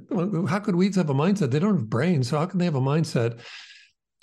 [0.48, 1.50] how could weeds have a mindset?
[1.50, 3.40] They don't have brains, so how can they have a mindset?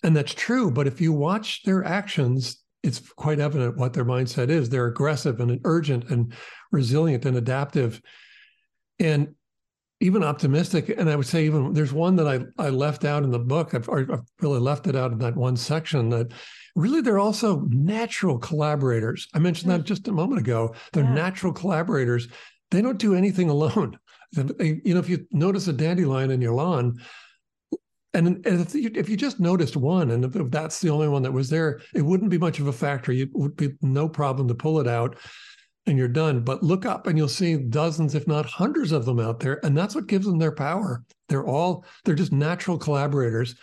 [0.03, 0.71] And that's true.
[0.71, 4.69] But if you watch their actions, it's quite evident what their mindset is.
[4.69, 6.33] They're aggressive and urgent and
[6.71, 8.01] resilient and adaptive.
[8.99, 9.35] And
[9.99, 10.89] even optimistic.
[10.89, 13.73] And I would say even there's one that I, I left out in the book.
[13.73, 16.31] I've, I've really left it out in that one section that
[16.75, 19.27] really they're also natural collaborators.
[19.33, 19.85] I mentioned that mm.
[19.85, 20.75] just a moment ago.
[20.93, 21.13] They're yeah.
[21.13, 22.27] natural collaborators.
[22.69, 23.97] They don't do anything alone.
[24.33, 26.99] You know, if you notice a dandelion in your lawn,
[28.13, 31.31] and if you, if you just noticed one, and if that's the only one that
[31.31, 33.11] was there, it wouldn't be much of a factor.
[33.11, 35.17] It would be no problem to pull it out
[35.85, 36.41] and you're done.
[36.41, 39.63] But look up and you'll see dozens, if not hundreds of them out there.
[39.63, 41.03] And that's what gives them their power.
[41.29, 43.55] They're all, they're just natural collaborators.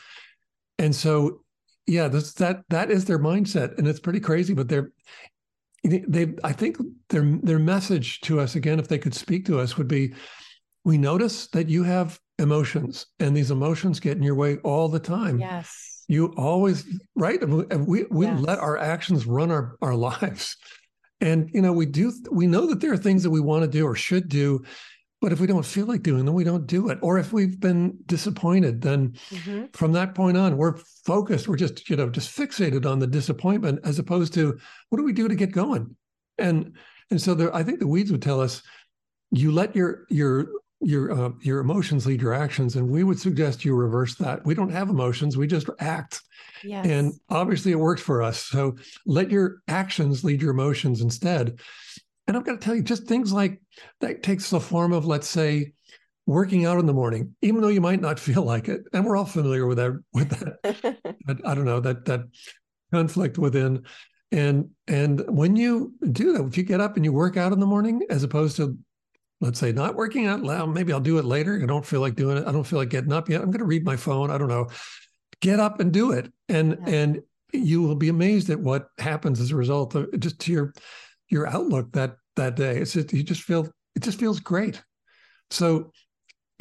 [0.79, 1.41] And so,
[1.87, 3.77] yeah, this, that, that is their mindset.
[3.79, 4.93] And it's pretty crazy, but they're,
[5.83, 6.79] they, I think
[7.11, 10.15] their, their message to us, again, if they could speak to us, would be
[10.85, 15.01] we notice that you have emotions and these emotions get in your way all the
[15.01, 15.39] time.
[15.39, 16.05] Yes.
[16.09, 17.41] You always, right?
[17.49, 18.41] We, we yes.
[18.41, 20.57] let our actions run our, our lives.
[21.21, 23.69] And you know, we do we know that there are things that we want to
[23.71, 24.63] do or should do,
[25.23, 26.99] but if we don't feel like doing them, we don't do it.
[27.01, 29.67] Or if we've been disappointed, then mm-hmm.
[29.73, 31.49] from that point on, we're focused.
[31.49, 34.59] We're just, you know, just fixated on the disappointment as opposed to
[34.91, 35.97] what do we do to get going?
[36.37, 36.77] And
[37.11, 38.63] and so there, I think the weeds would tell us
[39.31, 40.49] you let your your
[40.81, 44.45] your uh, your emotions lead your actions and we would suggest you reverse that.
[44.45, 46.21] We don't have emotions we just act.
[46.63, 46.87] Yes.
[46.87, 51.61] and obviously it works for us so let your actions lead your emotions instead.
[52.27, 53.61] And i've got to tell you just things like
[54.01, 55.73] that takes the form of let's say
[56.27, 59.17] working out in the morning even though you might not feel like it and we're
[59.17, 60.97] all familiar with that with that
[61.45, 62.23] i don't know that that
[62.95, 63.83] conflict within.
[64.33, 67.61] And and when you do that if you get up and you work out in
[67.61, 68.77] the morning as opposed to
[69.41, 72.15] let's say not working out loud maybe i'll do it later i don't feel like
[72.15, 74.31] doing it i don't feel like getting up yet i'm going to read my phone
[74.31, 74.67] i don't know
[75.41, 76.95] get up and do it and yeah.
[76.95, 80.73] and you will be amazed at what happens as a result of just to your
[81.29, 84.83] your outlook that that day it's just you just feel it just feels great
[85.51, 85.91] so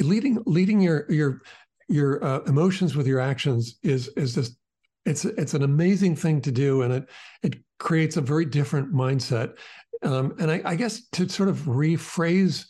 [0.02, 1.42] leading leading your your
[1.90, 4.58] your uh, emotions with your actions is is just
[5.06, 7.10] it's it's an amazing thing to do and it
[7.42, 9.58] it creates a very different mindset
[10.04, 12.66] um, and I, I, guess to sort of rephrase,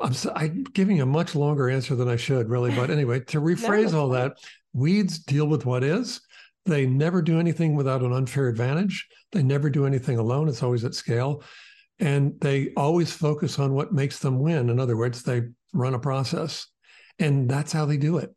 [0.00, 2.74] I'm, I'm, giving a much longer answer than I should, really.
[2.74, 4.36] But anyway, to rephrase no, all that,
[4.72, 6.20] weeds deal with what is.
[6.64, 9.08] They never do anything without an unfair advantage.
[9.32, 10.48] They never do anything alone.
[10.48, 11.42] It's always at scale.
[11.98, 14.70] And they always focus on what makes them win.
[14.70, 15.42] In other words, they
[15.72, 16.66] run a process.
[17.18, 18.34] And that's how they do it.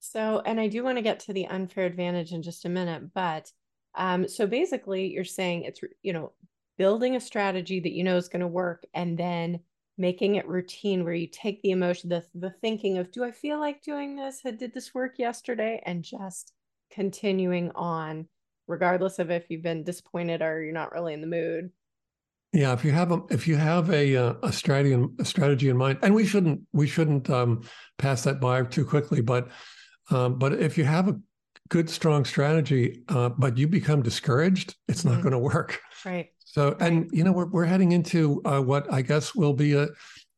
[0.00, 3.12] So, and I do want to get to the unfair advantage in just a minute,
[3.14, 3.50] but
[3.94, 6.32] um, so basically, you're saying it's you know
[6.80, 9.60] building a strategy that you know is going to work and then
[9.98, 13.60] making it routine where you take the emotion the, the thinking of do i feel
[13.60, 14.40] like doing this?
[14.42, 15.82] Did this work yesterday?
[15.84, 16.54] and just
[16.90, 18.26] continuing on
[18.66, 21.70] regardless of if you've been disappointed or you're not really in the mood.
[22.54, 25.76] Yeah if you have a if you have a uh, a strategy a strategy in
[25.76, 27.60] mind and we shouldn't we shouldn't um,
[27.98, 29.50] pass that by too quickly but
[30.10, 31.20] um, but if you have a
[31.68, 35.16] good strong strategy uh, but you become discouraged it's mm-hmm.
[35.16, 35.78] not going to work.
[36.06, 39.74] Right so, and you know, we're we're heading into uh, what I guess will be
[39.74, 39.88] a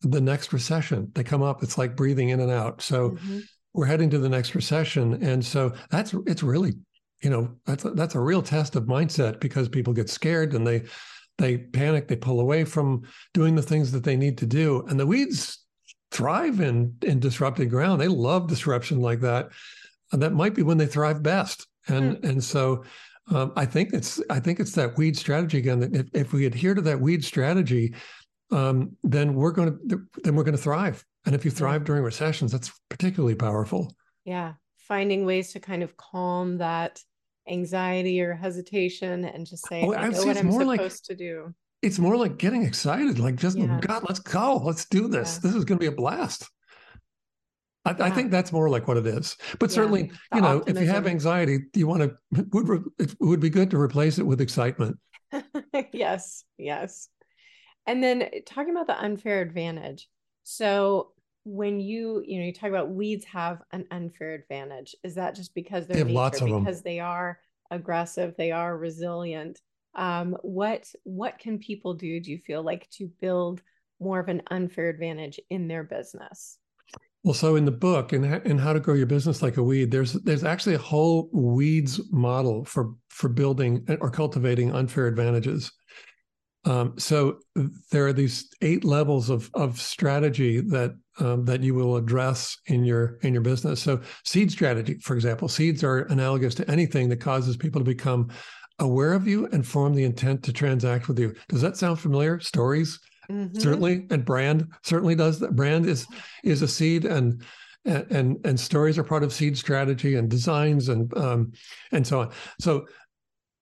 [0.03, 1.11] the next recession.
[1.14, 1.62] They come up.
[1.62, 2.83] It's like breathing in and out.
[2.83, 3.38] So, mm-hmm.
[3.72, 6.75] we're heading to the next recession, and so that's it's really,
[7.22, 10.66] you know, that's a, that's a real test of mindset because people get scared and
[10.66, 10.83] they
[11.38, 12.09] they panic.
[12.09, 15.64] They pull away from doing the things that they need to do, and the weeds
[16.11, 18.03] thrive in in disrupted ground.
[18.03, 19.48] They love disruption like that.
[20.12, 21.66] And that might be when they thrive best.
[21.88, 22.29] And mm.
[22.29, 22.85] and so
[23.35, 25.81] um, I think it's I think it's that weed strategy again.
[25.81, 27.95] That if, if we adhere to that weed strategy,
[28.51, 31.05] um, then we're going to then we're going to thrive.
[31.25, 33.95] And if you thrive during recessions, that's particularly powerful.
[34.25, 37.01] Yeah, finding ways to kind of calm that
[37.49, 41.55] anxiety or hesitation and just say, oh, I know what I'm supposed like, to do.
[41.81, 43.81] It's more like getting excited, like just yeah.
[43.81, 45.35] God, let's go, let's do this.
[45.35, 45.49] Yeah.
[45.49, 46.49] This is going to be a blast.
[47.85, 48.05] I, yeah.
[48.05, 49.37] I, think that's more like what it is.
[49.59, 49.75] But yeah.
[49.75, 50.83] certainly, you know, optimism.
[50.83, 54.27] if you have anxiety, you want to would it would be good to replace it
[54.27, 54.99] with excitement.
[55.92, 57.09] yes, yes.
[57.87, 60.09] And then talking about the unfair advantage.
[60.45, 61.12] So
[61.45, 65.55] when you you know you talk about weeds have an unfair advantage, is that just
[65.55, 66.85] because they're they lots of because them.
[66.85, 67.40] they are
[67.71, 69.61] aggressive, they are resilient?
[69.95, 72.21] Um, what what can people do?
[72.21, 73.61] Do you feel like to build
[73.99, 76.59] more of an unfair advantage in their business?
[77.25, 79.93] Well, so in the book, in, in how to grow your business like a weed,
[79.93, 85.71] there's there's actually a whole weeds model for for building or cultivating unfair advantages.
[86.65, 87.39] Um, so
[87.91, 92.85] there are these eight levels of of strategy that um, that you will address in
[92.85, 93.81] your in your business.
[93.81, 98.31] So seed strategy, for example, seeds are analogous to anything that causes people to become
[98.81, 101.35] aware of you and form the intent to transact with you.
[101.49, 102.41] Does that sound familiar?
[102.41, 102.99] Stories
[103.33, 103.59] mm-hmm.
[103.59, 105.57] certainly, and brand certainly does that.
[105.57, 106.07] Brand is
[106.45, 107.42] is a seed, and
[107.85, 111.53] and and stories are part of seed strategy and designs and um,
[111.92, 112.31] and so on.
[112.61, 112.87] So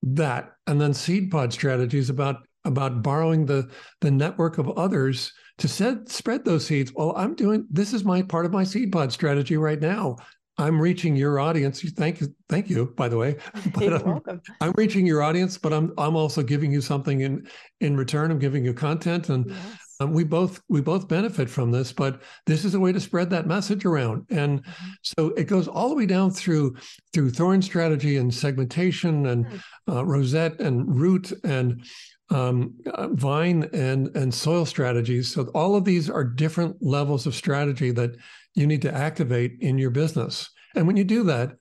[0.03, 3.69] that, and then seed pod strategies about about borrowing the
[4.01, 6.91] the network of others to set, spread those seeds.
[6.93, 10.17] Well, I'm doing this is my part of my seed pod strategy right now.
[10.57, 11.81] I'm reaching your audience.
[11.81, 12.93] Thank you, thank you.
[12.97, 13.37] By the way,
[13.73, 14.41] but You're I'm, welcome.
[14.59, 17.47] I'm reaching your audience, but I'm I'm also giving you something in
[17.79, 18.31] in return.
[18.31, 19.57] I'm giving you content, and yes.
[19.99, 21.91] um, we both we both benefit from this.
[21.91, 24.89] But this is a way to spread that message around, and mm-hmm.
[25.01, 26.75] so it goes all the way down through
[27.13, 29.91] through thorn strategy and segmentation and mm-hmm.
[29.91, 31.83] uh, rosette and root and
[32.31, 35.33] um, uh, vine and and soil strategies.
[35.33, 38.15] So all of these are different levels of strategy that
[38.55, 40.49] you need to activate in your business.
[40.75, 41.57] And when you do that,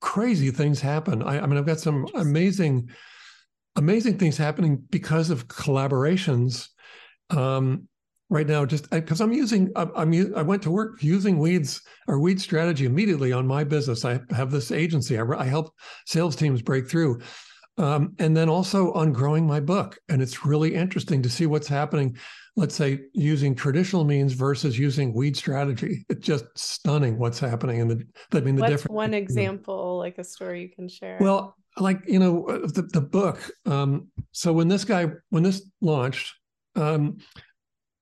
[0.00, 1.22] crazy things happen.
[1.22, 2.90] I, I mean, I've got some amazing,
[3.76, 6.68] amazing things happening because of collaborations.
[7.30, 7.86] Um,
[8.30, 12.20] right now, just because I'm using, I'm, I'm, I went to work using weeds or
[12.20, 14.04] weed strategy immediately on my business.
[14.04, 15.18] I have this agency.
[15.18, 15.74] I, I help
[16.06, 17.20] sales teams break through.
[17.78, 19.98] Um, and then also on growing my book.
[20.08, 22.16] And it's really interesting to see what's happening
[22.56, 26.04] let's say using traditional means versus using weed strategy.
[26.08, 27.80] It's just stunning what's happening.
[27.80, 28.94] And the, I mean, the what's difference.
[28.94, 31.18] One example, like a story you can share.
[31.20, 33.38] Well, like you know, uh, the the book.
[33.64, 36.34] Um, so when this guy, when this launched,
[36.76, 37.18] um,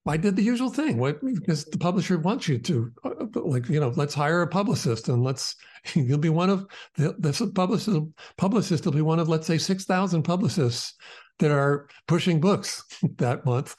[0.09, 0.99] I did the usual thing.
[0.99, 4.47] What because the publisher wants you to, uh, uh, like you know, let's hire a
[4.47, 5.57] publicist and let's
[5.95, 6.67] you'll be one of
[6.97, 8.01] the this publicist
[8.37, 10.95] publicist will be one of let's say six thousand publicists
[11.39, 12.83] that are pushing books
[13.19, 13.77] that month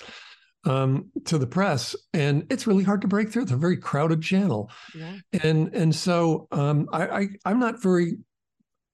[0.65, 3.43] um, to the press, and it's really hard to break through.
[3.43, 5.15] It's a very crowded channel, yeah.
[5.43, 8.17] and and so um, I, I am not very,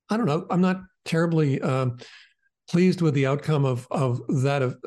[0.09, 1.97] I don't know, I'm not terribly um,
[2.69, 4.61] pleased with the outcome of of that.
[4.61, 4.77] Of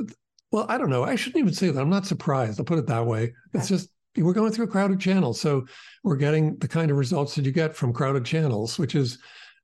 [0.50, 1.04] well, I don't know.
[1.04, 1.80] I shouldn't even say that.
[1.80, 2.58] I'm not surprised.
[2.58, 3.34] I'll put it that way.
[3.52, 5.66] It's just we're going through a crowded channel, so
[6.02, 9.18] we're getting the kind of results that you get from crowded channels, which is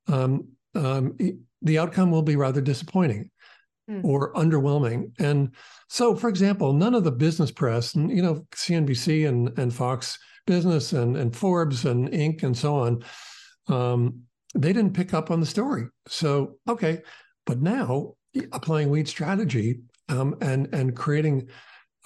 [0.09, 1.17] um, um,
[1.63, 3.31] the outcome will be rather disappointing
[3.91, 4.05] mm.
[4.05, 5.13] or underwhelming.
[5.19, 5.55] And
[5.89, 10.19] so, for example, none of the business press, and you know, CNBC and and Fox
[10.47, 12.43] Business and and Forbes and Inc.
[12.43, 13.05] and so on,
[13.69, 14.21] um,
[14.55, 15.87] they didn't pick up on the story.
[16.07, 17.03] So, okay,
[17.47, 18.15] but now
[18.53, 21.49] applying weed strategy um, and and creating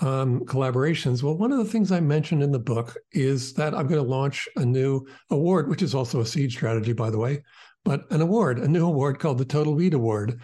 [0.00, 1.22] um, collaborations.
[1.22, 4.08] Well, one of the things I mentioned in the book is that I'm going to
[4.08, 7.42] launch a new award, which is also a seed strategy, by the way,
[7.84, 10.40] but an award, a new award called the Total Weed Award.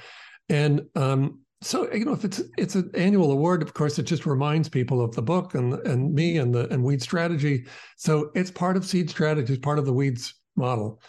[0.48, 4.26] And um, so you know, if it's it's an annual award, of course, it just
[4.26, 7.66] reminds people of the book and and me and the and weed strategy.
[7.96, 11.00] So it's part of seed strategy, it's part of the weeds model.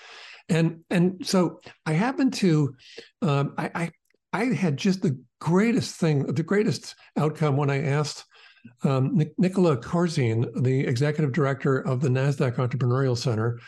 [0.48, 2.76] And and so I happen to
[3.22, 3.92] um, I, I
[4.32, 8.26] I had just the greatest thing, the greatest outcome when I asked
[8.84, 13.60] um, Nicola Corzine, the executive director of the NASDAQ Entrepreneurial Center,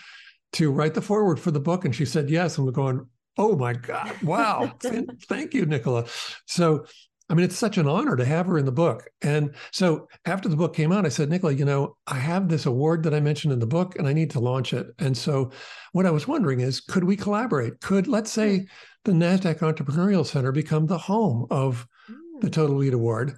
[0.53, 1.85] to write the foreword for the book.
[1.85, 2.57] And she said yes.
[2.57, 3.05] And we're going,
[3.37, 4.19] Oh my God.
[4.23, 4.73] Wow.
[4.81, 6.05] Thank you, Nicola.
[6.45, 6.85] So,
[7.29, 9.09] I mean, it's such an honor to have her in the book.
[9.21, 12.65] And so after the book came out, I said, Nicola, you know, I have this
[12.65, 14.87] award that I mentioned in the book and I need to launch it.
[14.99, 15.51] And so
[15.91, 17.81] what I was wondering is, could we collaborate?
[17.81, 18.65] Could, let's say, hmm.
[19.03, 22.39] the NASDAQ Entrepreneurial Center become the home of hmm.
[22.39, 23.37] the Total Weed Award?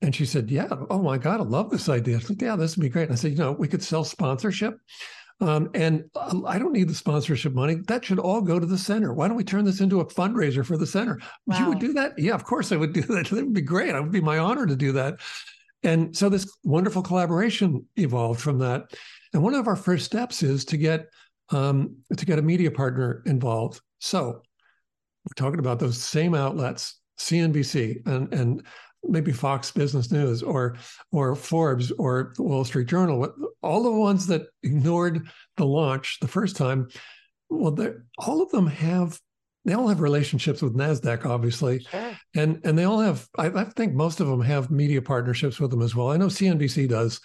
[0.00, 2.16] And she said, Yeah, oh my God, I love this idea.
[2.16, 3.04] I said, Yeah, this would be great.
[3.04, 4.78] And I said, You know, we could sell sponsorship.
[5.40, 7.76] Um, and uh, I don't need the sponsorship money.
[7.86, 9.12] That should all go to the center.
[9.12, 11.20] Why don't we turn this into a fundraiser for the center?
[11.46, 11.58] Wow.
[11.58, 12.18] You would do that?
[12.18, 13.30] Yeah, of course I would do that.
[13.30, 13.94] That would be great.
[13.94, 15.20] It would be my honor to do that.
[15.84, 18.82] And so this wonderful collaboration evolved from that.
[19.32, 21.06] And one of our first steps is to get
[21.50, 23.80] um, to get a media partner involved.
[24.00, 24.42] So
[25.24, 28.66] we're talking about those same outlets, CNBC and and
[29.04, 30.76] maybe Fox Business News or
[31.12, 33.32] or Forbes or the Wall Street Journal,
[33.62, 36.88] all the ones that ignored the launch the first time,
[37.48, 37.76] well,
[38.18, 39.18] all of them have
[39.64, 42.16] they all have relationships with Nasdaq, obviously, sure.
[42.34, 43.28] and and they all have.
[43.36, 46.10] I, I think most of them have media partnerships with them as well.
[46.10, 47.20] I know CNBC does.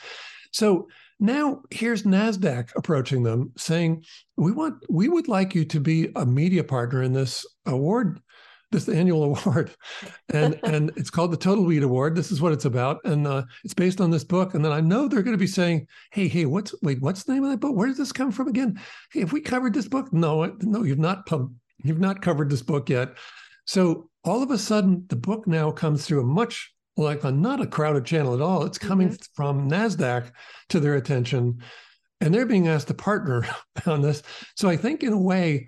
[0.51, 0.87] So
[1.19, 4.03] now here's Nasdaq approaching them, saying,
[4.35, 8.19] "We want, we would like you to be a media partner in this award
[8.73, 9.71] this annual award,
[10.33, 12.15] and and it's called the Total Weed Award.
[12.15, 14.53] This is what it's about, and uh, it's based on this book.
[14.53, 17.33] And then I know they're going to be saying, "Hey, hey, what's wait, what's the
[17.33, 17.75] name of that book?
[17.75, 18.79] Where did this come from again?
[19.11, 20.11] Hey, have we covered this book?
[20.11, 21.25] No, no, you've not.
[21.25, 21.53] Pub-
[21.83, 23.15] you've not covered this book yet."
[23.65, 27.61] So all of a sudden, the book now comes through a much like a not
[27.61, 28.63] a crowded channel at all.
[28.63, 29.23] It's coming mm-hmm.
[29.35, 30.31] from Nasdaq
[30.69, 31.61] to their attention,
[32.21, 33.45] and they're being asked to partner
[33.85, 34.23] on this.
[34.55, 35.67] So I think, in a way,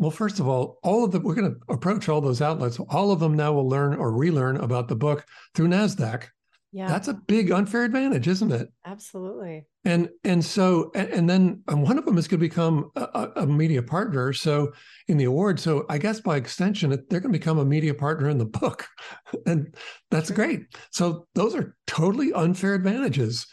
[0.00, 2.80] well, first of all, all of the we're going to approach all those outlets.
[2.88, 6.28] All of them now will learn or relearn about the book through Nasdaq.
[6.72, 6.88] Yeah.
[6.88, 8.72] That's a big unfair advantage, isn't it?
[8.86, 9.66] Absolutely.
[9.84, 13.46] And and so and, and then one of them is going to become a, a,
[13.46, 14.32] media partner.
[14.32, 14.72] So
[15.06, 18.30] in the award, so I guess by extension, they're going to become a media partner
[18.30, 18.86] in the book,
[19.46, 19.74] and
[20.10, 20.60] that's great.
[20.92, 23.48] So those are totally unfair advantages,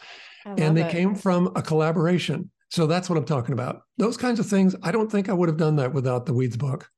[0.46, 0.92] and they it.
[0.92, 2.50] came from a collaboration.
[2.70, 3.82] So that's what I'm talking about.
[3.96, 4.76] Those kinds of things.
[4.82, 6.90] I don't think I would have done that without the Weeds book.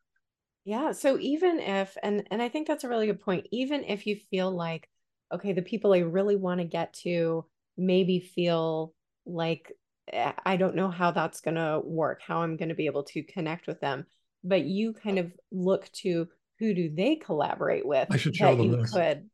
[0.65, 0.93] Yeah.
[0.93, 3.47] So even if, and and I think that's a really good point.
[3.53, 4.89] Even if you feel like,
[5.33, 7.45] okay, the people I really want to get to
[7.79, 8.95] maybe feel
[9.25, 9.73] like
[10.13, 13.05] eh, I don't know how that's going to work, how I'm going to be able
[13.05, 14.07] to connect with them.
[14.43, 18.09] But you kind of look to who do they collaborate with?
[18.11, 18.93] I should show them this.
[18.93, 19.31] Could.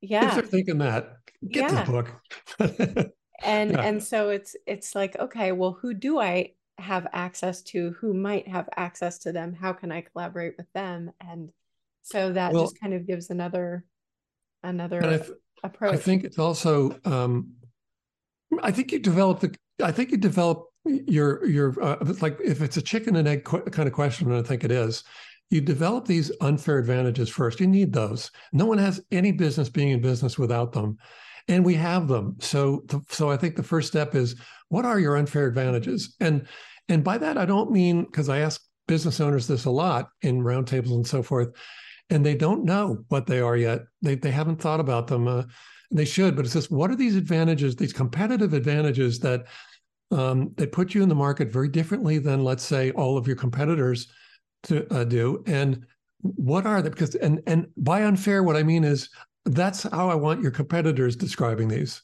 [0.00, 0.28] Yeah.
[0.28, 1.16] If they're thinking that,
[1.48, 1.84] get yeah.
[1.84, 3.12] the book.
[3.42, 7.94] and and so it's it's like okay well who do i have access to?
[8.00, 9.54] Who might have access to them?
[9.54, 11.10] How can i collaborate with them?
[11.20, 11.50] And
[12.02, 13.84] so that well, just kind of gives another
[14.62, 15.30] another I th-
[15.62, 15.94] approach.
[15.94, 17.52] i think it's also um
[18.62, 22.76] i think you develop the i think you develop your your uh, like if it's
[22.78, 25.04] a chicken and egg qu- kind of question and i think it is
[25.50, 27.58] you develop these unfair advantages first.
[27.58, 28.30] You need those.
[28.52, 30.96] No one has any business being in business without them
[31.50, 32.36] and we have them.
[32.38, 34.36] So, so I think the first step is
[34.68, 36.16] what are your unfair advantages?
[36.20, 36.46] And
[36.88, 40.40] and by that I don't mean because I ask business owners this a lot in
[40.40, 41.50] roundtables and so forth,
[42.08, 43.80] and they don't know what they are yet.
[44.00, 45.28] They they haven't thought about them.
[45.28, 45.42] Uh,
[45.90, 49.46] they should, but it's just what are these advantages, these competitive advantages that
[50.12, 54.06] um, put you in the market very differently than let's say all of your competitors
[54.64, 55.84] to uh, do, and
[56.20, 56.90] what are they?
[56.90, 59.08] Because and and by unfair, what I mean is
[59.54, 62.02] that's how I want your competitors describing these.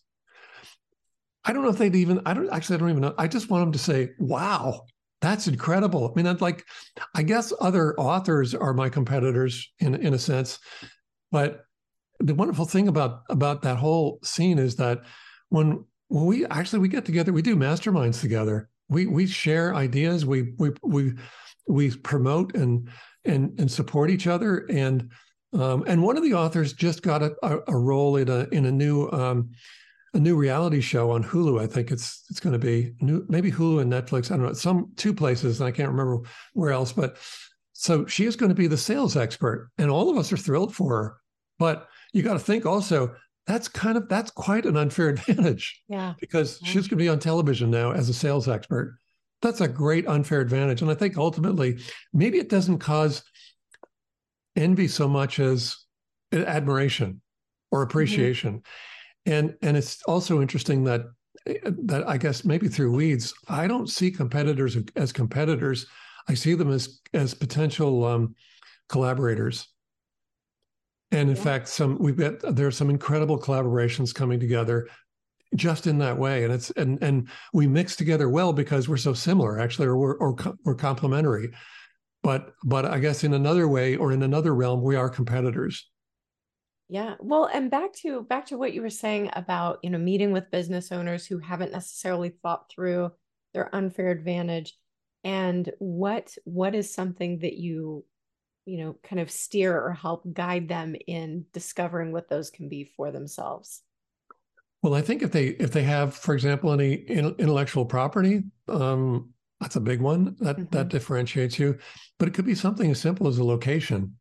[1.44, 3.14] I don't know if they'd even, I don't actually, I don't even know.
[3.18, 4.82] I just want them to say, wow,
[5.20, 6.10] that's incredible.
[6.10, 6.64] I mean, I'd like,
[7.14, 10.58] I guess other authors are my competitors in, in a sense.
[11.30, 11.64] But
[12.18, 15.02] the wonderful thing about, about that whole scene is that
[15.48, 18.68] when, when we actually, we get together, we do masterminds together.
[18.88, 20.26] We, we share ideas.
[20.26, 21.12] We, we, we,
[21.68, 22.88] we promote and,
[23.24, 24.66] and, and support each other.
[24.70, 25.10] And,
[25.52, 28.66] um, and one of the authors just got a, a, a role in a in
[28.66, 29.50] a new um,
[30.14, 31.60] a new reality show on Hulu.
[31.60, 34.30] I think it's it's going to be new, maybe Hulu and Netflix.
[34.30, 35.60] I don't know, some two places.
[35.60, 36.20] and I can't remember
[36.54, 36.92] where else.
[36.92, 37.16] But
[37.72, 40.74] so she is going to be the sales expert, and all of us are thrilled
[40.74, 41.16] for her.
[41.58, 43.14] But you got to think also
[43.46, 45.82] that's kind of that's quite an unfair advantage.
[45.88, 46.68] Yeah, because yeah.
[46.68, 48.98] she's going to be on television now as a sales expert.
[49.42, 51.78] That's a great unfair advantage, and I think ultimately
[52.12, 53.22] maybe it doesn't cause
[54.56, 55.76] envy so much as
[56.32, 57.20] admiration
[57.70, 57.90] or mm-hmm.
[57.90, 58.54] appreciation.
[58.54, 59.32] Mm-hmm.
[59.32, 61.02] And and it's also interesting that
[61.62, 65.86] that I guess maybe through weeds, I don't see competitors as competitors.
[66.28, 68.34] I see them as as potential um,
[68.88, 69.68] collaborators.
[71.12, 71.42] And in yeah.
[71.42, 74.88] fact, some we've got there are some incredible collaborations coming together
[75.54, 79.14] just in that way and it's and and we mix together well because we're so
[79.14, 81.52] similar actually or we're or we're complementary
[82.22, 85.88] but but i guess in another way or in another realm we are competitors.
[86.88, 87.14] Yeah.
[87.20, 90.50] Well and back to back to what you were saying about you know meeting with
[90.50, 93.10] business owners who haven't necessarily thought through
[93.54, 94.74] their unfair advantage
[95.24, 98.04] and what what is something that you
[98.66, 102.84] you know kind of steer or help guide them in discovering what those can be
[102.96, 103.82] for themselves?
[104.82, 109.76] Well i think if they if they have for example any intellectual property um, that's
[109.76, 110.76] a big one that mm-hmm.
[110.76, 111.78] that differentiates you.
[112.18, 114.16] But it could be something as simple as a location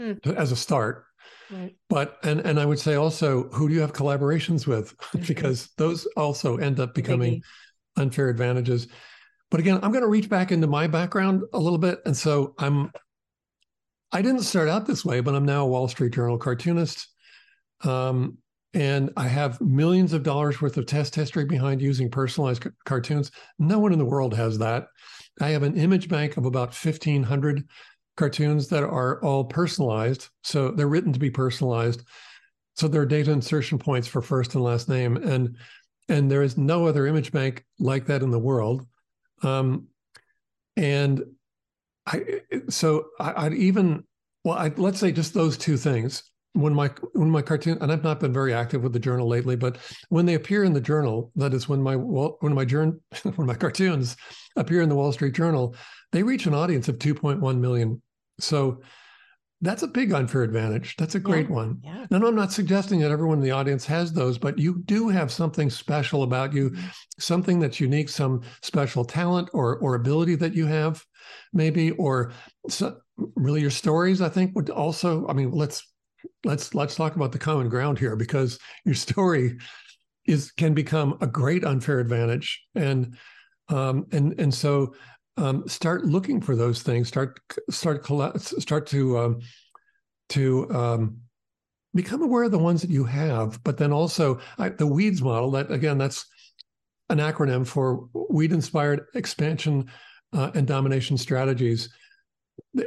[0.00, 0.36] mm.
[0.36, 1.04] as a start.
[1.50, 1.74] Right.
[1.88, 5.26] But and and I would say also who do you have collaborations with mm-hmm.
[5.26, 7.42] because those also end up becoming
[7.96, 8.88] unfair advantages.
[9.50, 12.54] But again, I'm going to reach back into my background a little bit, and so
[12.58, 12.90] I'm.
[14.12, 17.08] I didn't start out this way, but I'm now a Wall Street Journal cartoonist.
[17.82, 18.38] Um,
[18.76, 23.30] and I have millions of dollars worth of test history behind using personalized c- cartoons.
[23.58, 24.88] No one in the world has that.
[25.40, 27.66] I have an image bank of about 1,500
[28.18, 30.28] cartoons that are all personalized.
[30.42, 32.02] So they're written to be personalized.
[32.74, 35.16] So there are data insertion points for first and last name.
[35.16, 35.56] And
[36.10, 38.86] and there is no other image bank like that in the world.
[39.42, 39.86] Um,
[40.76, 41.24] and
[42.06, 44.04] I so I, would even
[44.44, 46.22] well, I, let's say just those two things
[46.56, 49.56] when my when my cartoon and I've not been very active with the journal lately,
[49.56, 49.78] but
[50.08, 52.98] when they appear in the journal, that is when my when my journal
[53.36, 54.16] when my cartoons
[54.56, 55.76] appear in the Wall Street Journal,
[56.12, 58.00] they reach an audience of 2.1 million.
[58.40, 58.80] So
[59.60, 60.96] that's a big unfair advantage.
[60.96, 61.80] That's a great yeah, one.
[61.82, 62.06] Yeah.
[62.10, 65.32] And I'm not suggesting that everyone in the audience has those, but you do have
[65.32, 66.86] something special about you, mm-hmm.
[67.18, 71.04] something that's unique, some special talent or or ability that you have,
[71.52, 72.32] maybe, or
[72.68, 72.98] so,
[73.34, 74.22] really your stories.
[74.22, 75.26] I think would also.
[75.26, 75.86] I mean, let's
[76.44, 79.58] let's let's talk about the common ground here because your story
[80.26, 82.62] is can become a great unfair advantage.
[82.74, 83.16] And
[83.68, 84.94] um, and and so
[85.36, 87.08] um, start looking for those things.
[87.08, 88.06] Start start
[88.40, 89.40] start to um,
[90.30, 91.18] to um,
[91.96, 95.50] become aware of the ones that you have but then also I, the weeds model
[95.52, 96.26] that again that's
[97.08, 99.90] an acronym for weed inspired expansion
[100.32, 101.88] uh, and domination strategies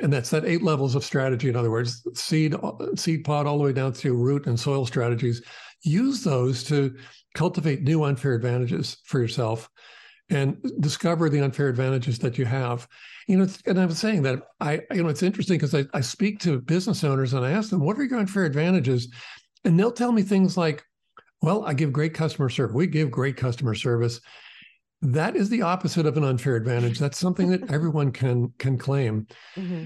[0.02, 2.56] and that's that eight levels of strategy in other words seed
[2.96, 5.42] seed pod all the way down to root and soil strategies.
[5.84, 6.96] Use those to
[7.34, 9.70] cultivate new unfair advantages for yourself
[10.30, 12.88] and discover the unfair advantages that you have.
[13.28, 16.02] You know and i was saying that i you know it's interesting because I, I
[16.02, 19.08] speak to business owners and i ask them what are your unfair advantages?
[19.66, 20.84] And they'll tell me things like
[21.42, 24.20] well i give great customer service we give great customer service
[25.02, 27.00] that is the opposite of an unfair advantage.
[27.00, 29.28] That's something that everyone can can claim.
[29.56, 29.86] Mm-hmm.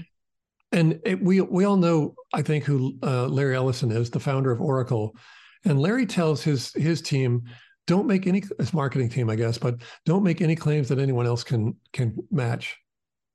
[0.72, 4.50] And it, we we all know, I think, who uh, Larry Ellison is, the founder
[4.50, 5.16] of Oracle.
[5.64, 7.44] And Larry tells his his team,
[7.86, 11.26] don't make any his marketing team, I guess, but don't make any claims that anyone
[11.26, 12.76] else can can match.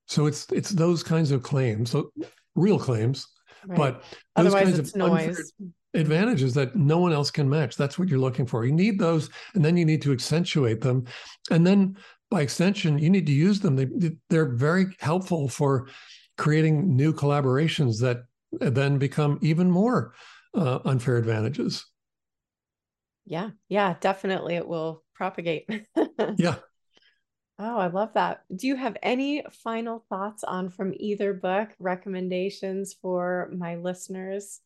[0.07, 2.11] So it's it's those kinds of claims, so
[2.55, 3.27] real claims,
[3.65, 3.77] right.
[3.77, 4.03] but
[4.35, 5.27] otherwise it's noise.
[5.27, 5.45] Unfair,
[5.93, 7.75] advantages that no one else can match.
[7.75, 8.65] That's what you're looking for.
[8.65, 11.05] You need those, and then you need to accentuate them.
[11.49, 11.97] And then
[12.29, 13.75] by extension, you need to use them.
[13.75, 15.87] They, they're very helpful for
[16.37, 20.13] creating new collaborations that then become even more
[20.53, 21.85] uh, unfair advantages.
[23.25, 24.55] Yeah, yeah, definitely.
[24.55, 25.69] It will propagate.
[26.37, 26.55] yeah.
[27.61, 28.43] Oh, I love that.
[28.55, 34.61] Do you have any final thoughts on from either book recommendations for my listeners?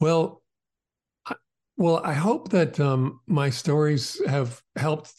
[0.00, 0.42] Well,
[1.76, 5.12] well, I hope that um, my stories have helped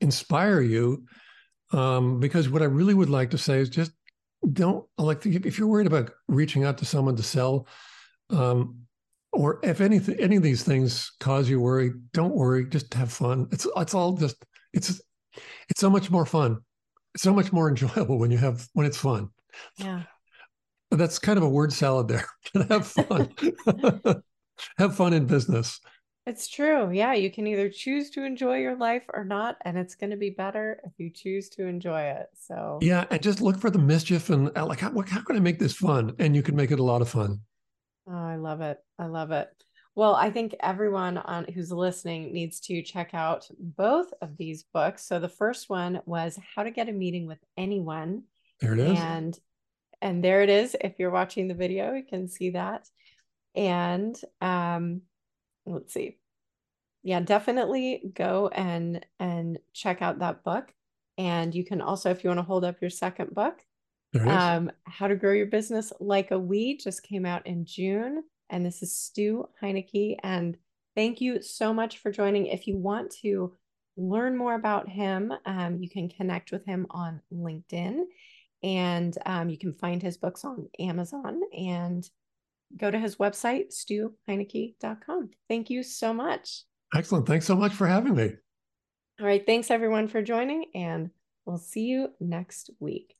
[0.00, 1.04] inspire you.
[1.72, 3.92] Um, because what I really would like to say is just
[4.52, 7.66] don't like if you're worried about reaching out to someone to sell,
[8.28, 8.76] um,
[9.32, 12.66] or if anything, any of these things cause you worry, don't worry.
[12.68, 13.48] Just have fun.
[13.52, 15.00] It's it's all just it's
[15.70, 16.58] it's so much more fun.
[17.14, 19.30] It's so much more enjoyable when you have when it's fun.
[19.78, 20.02] Yeah.
[20.92, 22.26] That's kind of a word salad there.
[22.68, 23.34] have fun.
[24.78, 25.80] have fun in business.
[26.24, 26.92] It's true.
[26.92, 30.16] Yeah, you can either choose to enjoy your life or not, and it's going to
[30.16, 32.26] be better if you choose to enjoy it.
[32.40, 35.40] So yeah, and just look for the mischief and uh, like how, how can I
[35.40, 36.14] make this fun?
[36.20, 37.40] And you can make it a lot of fun.
[38.08, 38.78] Oh, I love it.
[38.98, 39.48] I love it.
[39.94, 45.04] Well, I think everyone on who's listening needs to check out both of these books.
[45.04, 48.22] So the first one was How to Get a Meeting with Anyone.
[48.60, 48.98] There it is.
[48.98, 49.38] And
[50.02, 50.76] and there it is.
[50.78, 52.88] If you're watching the video, you can see that.
[53.54, 55.02] And um,
[55.64, 56.18] let's see.
[57.02, 60.72] Yeah, definitely go and and check out that book.
[61.18, 63.58] And you can also, if you want to hold up your second book,
[64.26, 68.24] um, How to Grow Your Business Like a Weed just came out in June.
[68.50, 70.16] And this is Stu Heinecke.
[70.22, 70.56] And
[70.94, 72.46] thank you so much for joining.
[72.46, 73.54] If you want to
[73.96, 78.04] learn more about him, um, you can connect with him on LinkedIn
[78.62, 82.08] and um, you can find his books on Amazon and
[82.76, 85.30] go to his website, stuheinecke.com.
[85.48, 86.64] Thank you so much.
[86.94, 87.26] Excellent.
[87.26, 88.32] Thanks so much for having me.
[89.20, 89.44] All right.
[89.44, 91.10] Thanks everyone for joining, and
[91.44, 93.14] we'll see you next week.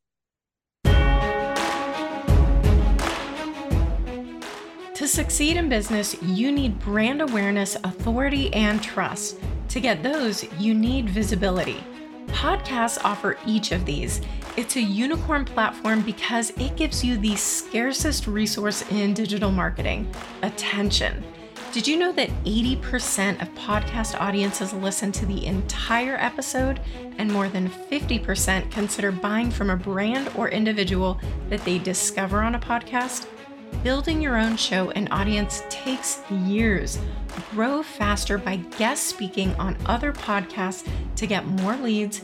[4.95, 9.41] To succeed in business, you need brand awareness, authority, and trust.
[9.71, 11.83] To get those, you need visibility.
[12.29, 14.21] Podcasts offer each of these.
[14.55, 21.25] It's a unicorn platform because it gives you the scarcest resource in digital marketing attention.
[21.73, 26.83] Did you know that 80% of podcast audiences listen to the entire episode
[27.17, 32.55] and more than 50% consider buying from a brand or individual that they discover on
[32.55, 33.27] a podcast?
[33.83, 36.99] Building your own show and audience takes years.
[37.53, 40.87] Grow faster by guest speaking on other podcasts
[41.17, 42.21] to get more leads,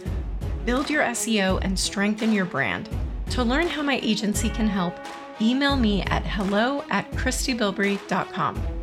[0.64, 2.88] build your SEO, and strengthen your brand.
[3.30, 4.94] To learn how my agency can help,
[5.40, 8.77] email me at hello at christybilbrey.com.